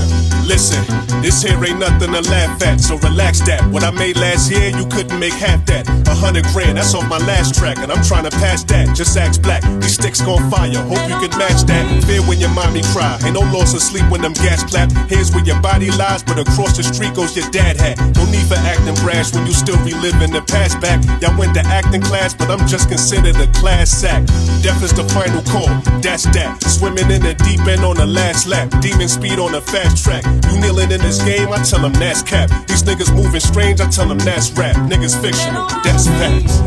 [0.47, 0.83] Listen,
[1.23, 3.63] this here ain't nothing to laugh at, so relax that.
[3.71, 5.87] What I made last year, you couldn't make half that.
[6.09, 8.97] A hundred grand, that's off my last track, and I'm trying to pass that.
[8.97, 10.73] Just ask black, these sticks gon' fire.
[10.89, 11.85] Hope you can match that.
[12.05, 13.19] Fear when your mommy cry.
[13.25, 14.91] Ain't no loss of sleep when them gas clap.
[15.11, 17.99] Here's where your body lies, but across the street goes your dad hat.
[18.17, 21.05] No need for acting brash when you still reliving the past back.
[21.21, 24.27] Y'all went to acting class, but I'm just considered a class sack.
[24.63, 25.69] Death is the final call,
[26.01, 26.63] that's that.
[26.65, 28.69] Swimming in the deep end on the last lap.
[28.81, 30.25] Demon speed on the fast track.
[30.51, 32.51] You kneeling in this game, I tell them that's cap.
[32.67, 34.77] These niggas moving strange, I tell them that's rap.
[34.91, 36.61] Niggas fictional, that's facts.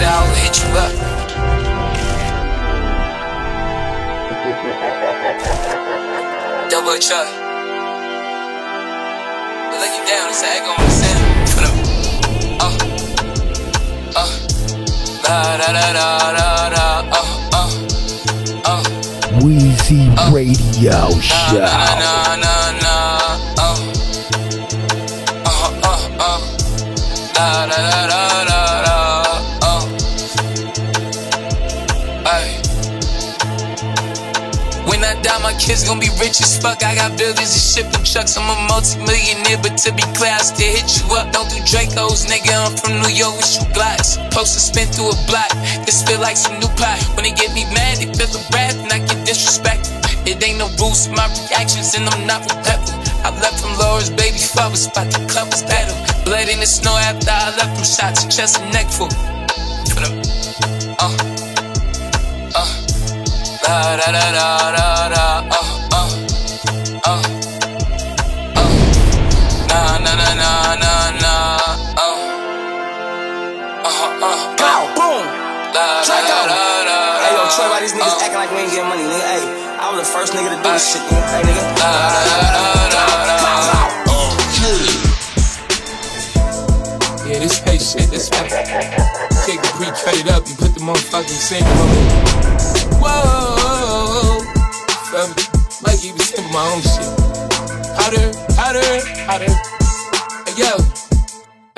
[0.00, 0.92] I'll hit you up.
[6.70, 6.96] Double
[9.98, 11.28] you down, it's that going to sound.
[11.54, 13.07] Put
[14.18, 14.26] Uh.
[15.28, 16.02] Uh.
[18.64, 18.82] Uh.
[19.44, 21.60] Weezy Radio Show.
[21.60, 21.68] Uh.
[21.78, 23.08] Uh.
[27.38, 27.87] La
[35.78, 36.82] kids gon' be rich as fuck.
[36.82, 38.36] I got buildings and shipping trucks.
[38.36, 41.30] I'm a multi-millionaire, but to be clear, I still hit you up.
[41.32, 42.50] Don't do Dracos, nigga.
[42.50, 44.18] I'm from New York with shoe glocks.
[44.34, 45.50] Post to spin through a block.
[45.86, 46.98] This feel like some new pot.
[47.14, 49.94] When they get me mad, they feel the wrath and I get disrespected.
[50.26, 52.98] It ain't no rules to my reactions, and I'm not repetitive.
[53.22, 55.94] I left from Laura's baby father spot, the club was better.
[56.24, 59.37] Blood in the snow after I left from shots, chest and neck full.
[63.68, 65.60] La da da da da da, uh,
[65.92, 66.08] uh,
[67.04, 67.22] uh, uh.
[69.68, 70.52] Na na na na
[70.82, 71.34] na na,
[72.00, 72.16] uh,
[73.84, 74.56] uh, uh.
[74.56, 75.20] Go, boom.
[75.76, 76.96] La da da da da.
[77.20, 79.20] Hey, yo, Troy, why these niggas acting like we ain't getting money, nigga?
[79.36, 79.44] Hey,
[79.84, 81.20] I was the first nigga to do this shit, nigga.
[81.28, 81.68] Hey, nigga.
[87.28, 88.48] Yeah, this fake shit, this fake.
[89.44, 92.10] Take the pre-cut it up and put the motherfucking sample on it.
[92.98, 94.42] Whoa,
[95.06, 95.38] feel me?
[95.86, 97.06] Like even sample my own shit.
[97.94, 98.26] Hotter,
[98.58, 98.82] hotter,
[99.22, 99.54] hotter.
[100.50, 100.74] Hey yo,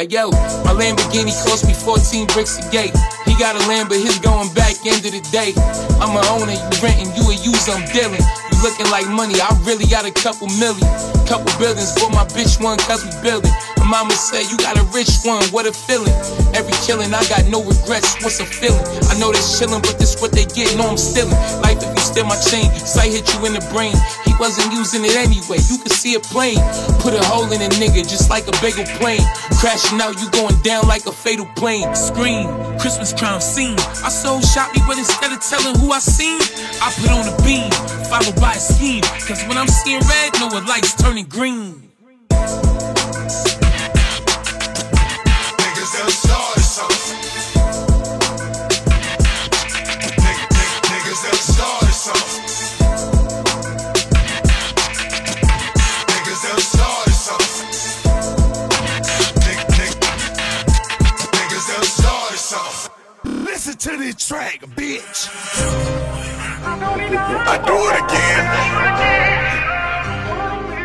[0.01, 0.33] hey yo,
[0.65, 2.97] my Lamborghini cost me 14 bricks a gate.
[3.29, 5.53] He got a Lamb, but his going back end of the day.
[6.01, 8.25] I'm a owner, you renting, you a user, I'm dealing.
[8.49, 10.89] You looking like money, I really got a couple million.
[11.29, 13.53] Couple buildings, bought my bitch one cause we building.
[13.91, 16.15] Mama said, You got a rich one, what a feeling.
[16.55, 18.79] Every killing, I got no regrets, what's a feeling?
[19.11, 21.35] I know they chillin', but this what they get, no, I'm stealing.
[21.59, 23.91] Life, if you steal my chain, sight hit you in the brain.
[24.23, 26.55] He wasn't using it anyway, you could see it plain.
[27.03, 29.27] Put a hole in a nigga, just like a bagel plane.
[29.59, 31.91] Crashing out, you going down like a fatal plane.
[31.99, 32.47] Scream,
[32.79, 33.75] Christmas crime scene.
[34.07, 36.39] I sold shot me, but instead of telling who I seen,
[36.79, 37.67] I put on a beam,
[38.07, 39.03] followed by a scheme.
[39.27, 41.91] Cause when I'm seeing red, what lights turning green.
[63.81, 65.31] To this track, bitch.
[66.63, 68.45] I do it again.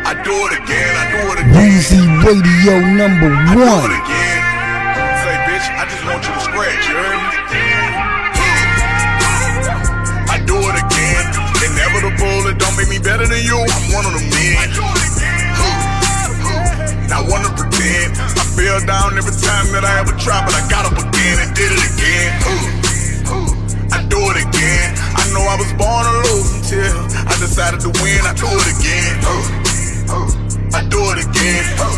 [0.06, 0.96] I do it again.
[0.96, 1.60] I do it again.
[1.60, 4.35] Weezy Radio number one.
[6.06, 7.28] Want you to scratch, you heard me?
[7.50, 7.90] Hmm.
[10.30, 11.24] I do it again.
[11.66, 13.58] Inevitable, it don't make me better than you.
[13.58, 14.70] I'm one of them men.
[15.58, 17.10] Hmm.
[17.10, 18.14] Not one to pretend.
[18.18, 21.50] I fell down every time that I ever tried, but I got up again and
[21.58, 22.30] did it again.
[22.46, 23.90] Hmm.
[23.90, 24.94] I do it again.
[25.18, 26.94] I know I was born to lose until
[27.26, 28.22] I decided to win.
[28.22, 29.14] I do it again.
[30.70, 31.95] I do it again.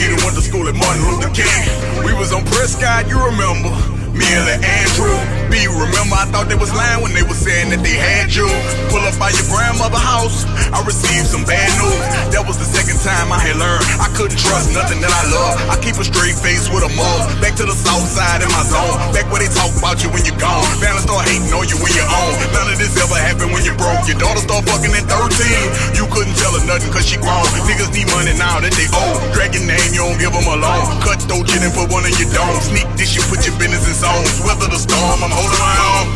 [0.00, 2.04] Sister went to school at Martin Luther King.
[2.04, 3.89] We was on Prescott, you remember.
[4.20, 5.16] Me and Andrew,
[5.48, 8.44] B Remember, I thought they was lying when they was saying that they had you.
[8.92, 12.04] Pull up by your grandmother house, I received some bad news.
[12.36, 15.56] That was the second time I had learned I couldn't trust nothing that I love.
[15.72, 17.32] I keep a straight face with a mug.
[17.40, 18.92] Back to the south side in my zone.
[19.16, 20.68] Back where they talk about you when you're gone.
[20.84, 22.30] Family start hating on you when you're on.
[22.52, 24.04] None of this ever happened when you're broke.
[24.04, 25.96] Your daughter start fucking at 13.
[25.96, 27.48] You couldn't tell her nothing cause she grown.
[27.64, 29.16] Niggas need money now that they owe.
[29.32, 30.84] Drag your name, you don't give them a loan.
[31.00, 32.60] Cut throat, you didn't put one in your dome.
[32.60, 34.40] Sneak this, you put your business in zones.
[34.42, 36.06] Weather the storm, I'm holding my own.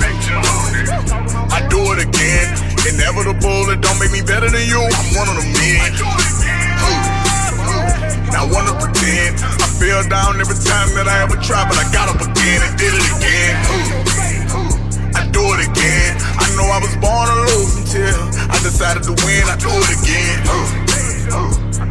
[1.50, 2.46] I do it again.
[2.84, 4.80] Inevitable, it don't make me better than you.
[4.80, 5.90] I'm one of the men.
[8.34, 12.10] Now wanna pretend I fell down every time that I ever tried, but I got
[12.10, 13.54] up again and did it again.
[15.14, 16.12] I do it again.
[16.38, 18.18] I know I was born to lose until
[18.50, 19.44] I decided to win.
[19.46, 20.38] I do it again.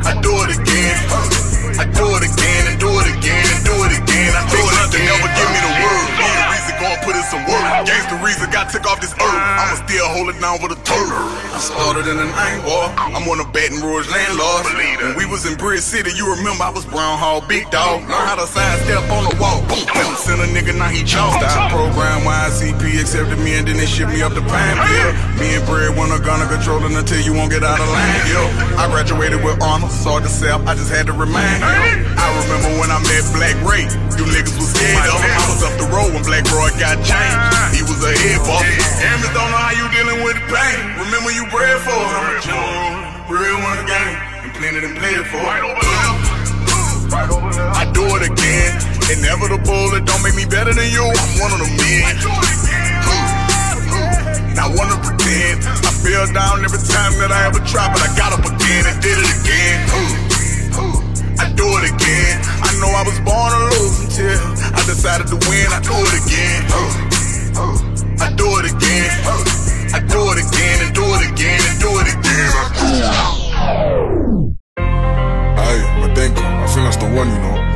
[0.03, 1.42] I do it again.
[1.79, 4.31] I do it again and do it again and do it again.
[4.37, 5.05] I do it again.
[5.09, 6.62] Never give me the word.
[6.83, 7.63] Reason, put in some work.
[7.87, 9.23] Game's the reason God took off this earth.
[9.23, 11.15] I'ma still hold it down for the turf.
[11.55, 12.91] I started in the night war.
[12.99, 14.67] I'm one of Baton Rouge landlords.
[14.99, 18.03] When we was in Bridge City, you remember I was Brown Hall, big dog.
[18.03, 19.63] Learn how to side step on the wall.
[19.71, 20.11] Boom, boom.
[20.19, 21.71] Send a nigga, now he chalked out.
[21.71, 25.13] Program YCP accepted me and then they shipped me up to Pineville.
[25.39, 28.27] Me and Bread wanna gunner controlling until you won't get out of line.
[28.27, 28.43] Yo,
[28.75, 30.67] I graduated with honor, saw the self.
[30.67, 31.63] I just had to remind.
[31.63, 33.87] I remember when I met Black Ray.
[34.19, 35.31] You niggas was scared of him.
[35.31, 37.75] I was up the road when Black Roy got changed.
[37.75, 38.63] He was a head boss.
[38.97, 40.79] Hammers don't know how you dealing with the pain.
[40.97, 42.45] Remember you bred for it.
[42.49, 44.17] I'm a real one game.
[44.43, 45.63] And plenty them played it for it.
[47.13, 48.71] I do it again.
[49.11, 51.03] Inevitable, it don't make me better than you.
[51.05, 52.15] I'm one of the men.
[54.55, 58.33] Now wanna pretend I fell down every time that I ever tried, but I got
[58.33, 59.77] up again and did it again.
[59.91, 60.32] I
[61.55, 62.41] do it again.
[62.61, 64.39] I know I was born to lose until
[64.73, 65.67] I decided to win.
[65.71, 66.61] I do it again.
[68.19, 69.09] I do it again.
[69.93, 72.51] I do it again and do it again and do it again.
[75.57, 77.72] Hey, Madenko, I think that's the one, you know.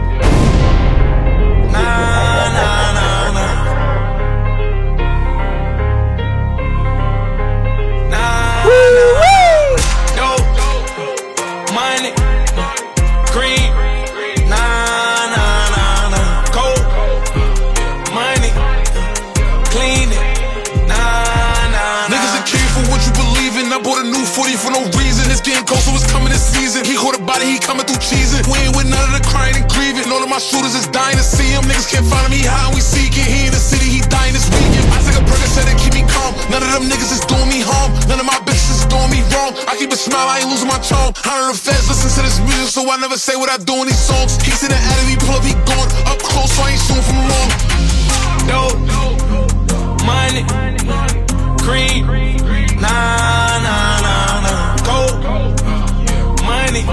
[28.48, 30.08] We ain't with none of the crying and grieving.
[30.08, 31.68] All of my shooters is dying to see him.
[31.68, 33.28] Niggas can't find me high, we seek it.
[33.28, 34.88] He in the city, he dying this weekend.
[34.96, 36.32] I take a Percocet and keep me calm.
[36.48, 37.92] None of them niggas is doing me harm.
[38.08, 39.52] None of my bitches is doing me wrong.
[39.68, 41.12] I keep a smile, I ain't losing my charm.
[41.20, 43.92] Hundred of feds listen to this music, so I never say what I do in
[43.92, 44.40] these songs.
[44.40, 45.90] He's in the attic, he pull up, he gone.
[46.08, 47.50] Up close, so I ain't soon from long.
[48.48, 48.80] Dope,
[50.08, 50.48] money,
[51.68, 52.08] green,
[52.80, 55.20] nah, nah, nah, nah, gold,
[56.48, 56.84] money,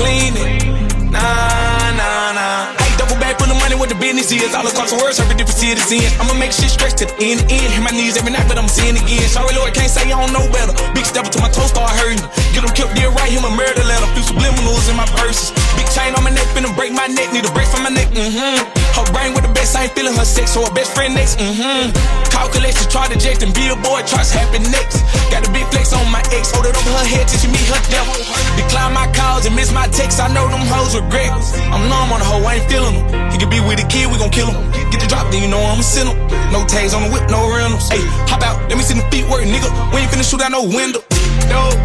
[0.00, 0.64] clean it,
[1.12, 2.72] nah, nah, nah.
[2.80, 4.56] Hey, double back from the money what the business is.
[4.56, 6.08] All across the world, serving different citizens.
[6.16, 7.68] I'ma make shit stretch to the end, end.
[7.68, 9.28] Hit my knees every night, but I'm seeing again.
[9.28, 10.72] Sorry, Lord, can't say I don't know better.
[10.96, 12.24] Big step until my toes start hurting.
[12.56, 14.08] Get them killed dead right, him a murder letter.
[14.16, 15.52] Few subliminals in my purses.
[15.76, 17.28] Big chain on my neck, finna break my neck.
[17.36, 18.79] Need a break from my neck, mm-hmm.
[19.00, 20.52] Her brain with the best, I ain't feeling her sex.
[20.52, 21.88] So her best friend next, mm-hmm.
[22.28, 25.00] Calculation, try to eject, and billboard charts happen next.
[25.32, 27.64] Got a big flex on my ex, hold it over her head till she meet
[27.64, 28.12] her devil.
[28.60, 31.32] Decline my calls and miss my texts, I know them hoes regret.
[31.72, 33.32] I'm numb on the hoe, I ain't feeling them.
[33.32, 34.68] He could be with the kid, we gon' kill him.
[34.92, 36.20] Get the drop, then you know I'ma send him.
[36.52, 37.88] No tags on the whip, no rentals.
[37.88, 39.72] Hey, hop out, let me see the feet work, nigga.
[39.96, 41.00] We ain't finna shoot out no window.
[41.48, 41.80] Dope,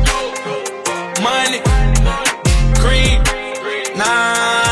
[1.24, 1.64] money,
[3.96, 4.65] nah, nah,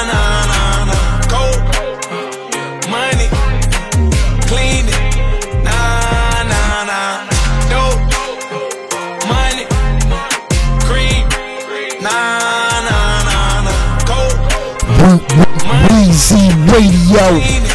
[16.68, 17.73] Radio.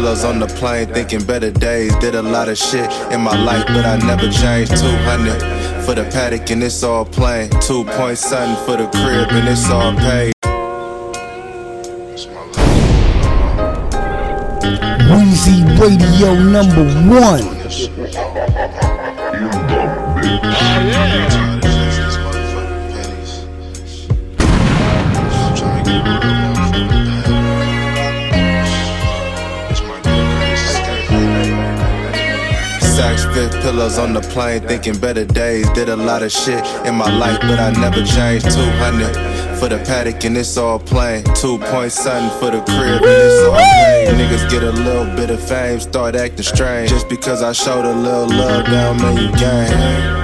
[0.00, 1.94] Pillows on the plane, thinking better days.
[1.96, 4.72] Did a lot of shit in my life, but I never changed.
[4.78, 7.50] 200 for the paddock, and it's all plain.
[7.60, 10.32] Two point something for the crib, and it's all paid.
[15.10, 17.60] Weezy Radio number one.
[33.18, 35.68] Fit pillows on the plane, thinking better days.
[35.70, 38.50] Did a lot of shit in my life, but I never changed.
[38.50, 41.24] 200 for the paddock, and it's all plain.
[41.34, 44.14] Two point something for the crib, and it's all pain.
[44.14, 46.90] Niggas get a little bit of fame, start acting strange.
[46.90, 50.20] Just because I showed a little love, down mean you gang.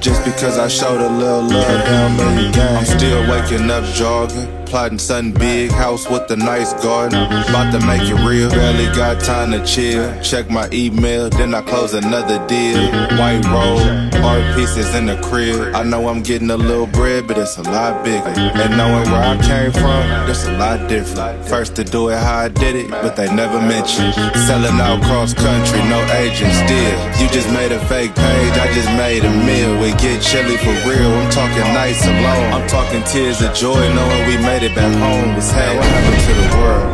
[0.00, 2.76] Just because I showed a little love down mean gang.
[2.76, 4.57] I'm still waking up jogging.
[4.68, 7.24] Plotting something big, house with a nice garden.
[7.24, 8.50] About to make it real.
[8.50, 10.12] Barely got time to chill.
[10.20, 12.76] Check my email, then I close another deal.
[13.16, 13.80] White roll,
[14.22, 15.74] art pieces in the crib.
[15.74, 18.28] I know I'm getting a little bread, but it's a lot bigger.
[18.28, 21.48] And knowing where I came from, that's a lot different.
[21.48, 24.12] First to do it how I did it, but they never mentioned.
[24.46, 26.96] Selling out cross country, no agent still.
[27.16, 29.80] You just made a fake page, I just made a meal.
[29.80, 31.08] We get chilly for real.
[31.08, 32.52] I'm talking nights alone.
[32.52, 35.36] I'm talking tears of joy, knowing we made it back home.
[35.36, 36.88] Was hey, what happened to the world?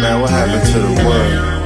[0.00, 1.56] Man, what happened to the world?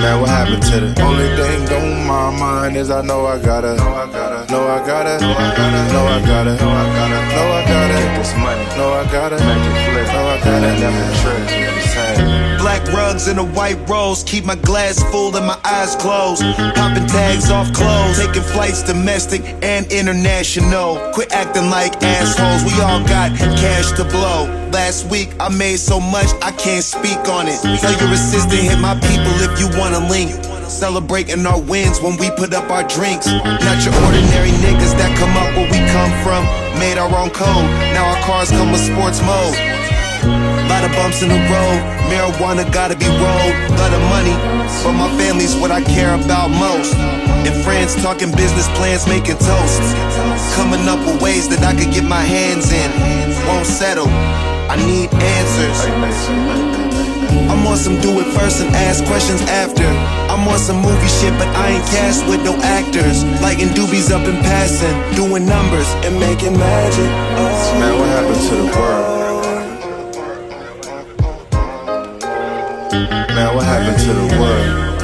[0.00, 3.74] Man, what happened to the only thing on my mind is I know I gotta,
[3.76, 7.20] know I gotta, know I gotta, know I gotta, know I gotta, know I gotta,
[7.34, 10.70] know I gotta get this money, know I gotta make it flip, know I gotta
[10.80, 11.63] never trip.
[12.58, 16.42] Black rugs and a white rose, keep my glass full and my eyes closed.
[16.74, 20.98] Popping tags off clothes, taking flights domestic and international.
[21.12, 24.46] Quit acting like assholes, we all got cash to blow.
[24.72, 27.60] Last week I made so much I can't speak on it.
[27.60, 30.32] Tell your assistant hit my people if you wanna link.
[30.68, 33.26] Celebrating our wins when we put up our drinks.
[33.26, 36.44] Not your ordinary niggas that come up where we come from.
[36.80, 39.73] Made our own code, now our cars come with sports mode.
[40.68, 43.54] Lot of bumps in the road, marijuana gotta be rolled.
[43.76, 44.34] Lot of money,
[44.82, 46.94] but my family's what I care about most.
[47.44, 49.92] And friends talking business plans, making toasts.
[50.56, 52.90] Coming up with ways that I could get my hands in.
[53.46, 54.08] Won't settle,
[54.72, 55.78] I need answers.
[57.50, 59.84] I'm on some do it first and ask questions after.
[60.32, 63.24] I'm on some movie shit, but I ain't cast with no actors.
[63.42, 67.10] Lighting doobies up and passing, doing numbers and making magic.
[67.36, 67.80] Oh.
[67.80, 69.23] Man, what happened to the world?
[73.34, 74.94] Man, what happened to the world?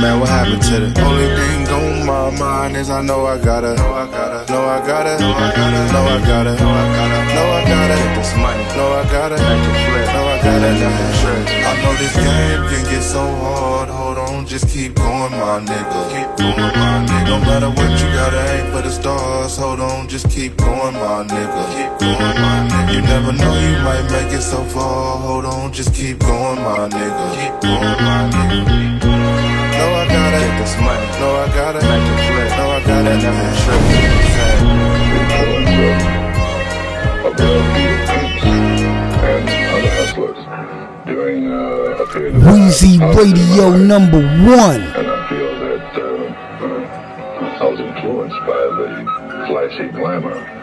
[0.00, 3.74] Man, what happened to the only thing on my mind is I know I gotta,
[3.74, 7.34] know I gotta, know I gotta, know I gotta, know I gotta, know I gotta,
[7.34, 7.96] know I gotta.
[7.98, 9.34] Get this money, know I gotta.
[9.34, 10.70] Make it flip, know I gotta.
[10.70, 11.42] Never trip.
[11.66, 13.97] I know this game can get so hard.
[14.48, 16.08] Hold on, just keep going, my nigga.
[16.08, 17.26] Keep going, my nigga.
[17.28, 19.58] No matter what you gotta aim for the stars.
[19.58, 21.64] Hold on, just keep going, my nigga.
[21.76, 22.94] Keep going, my nigga.
[22.94, 25.18] You never know you might make it so far.
[25.18, 27.30] Hold on, just keep going, my nigga.
[27.36, 29.04] Keep going, my nigga.
[29.76, 31.06] No, I gotta get this money.
[31.20, 32.48] No, I gotta make it flip.
[32.56, 33.98] No, I gotta never trip.
[42.44, 44.82] Weezy Radio number one.
[44.82, 48.88] And I feel that uh, I was influenced by the
[49.46, 50.57] flashy glamour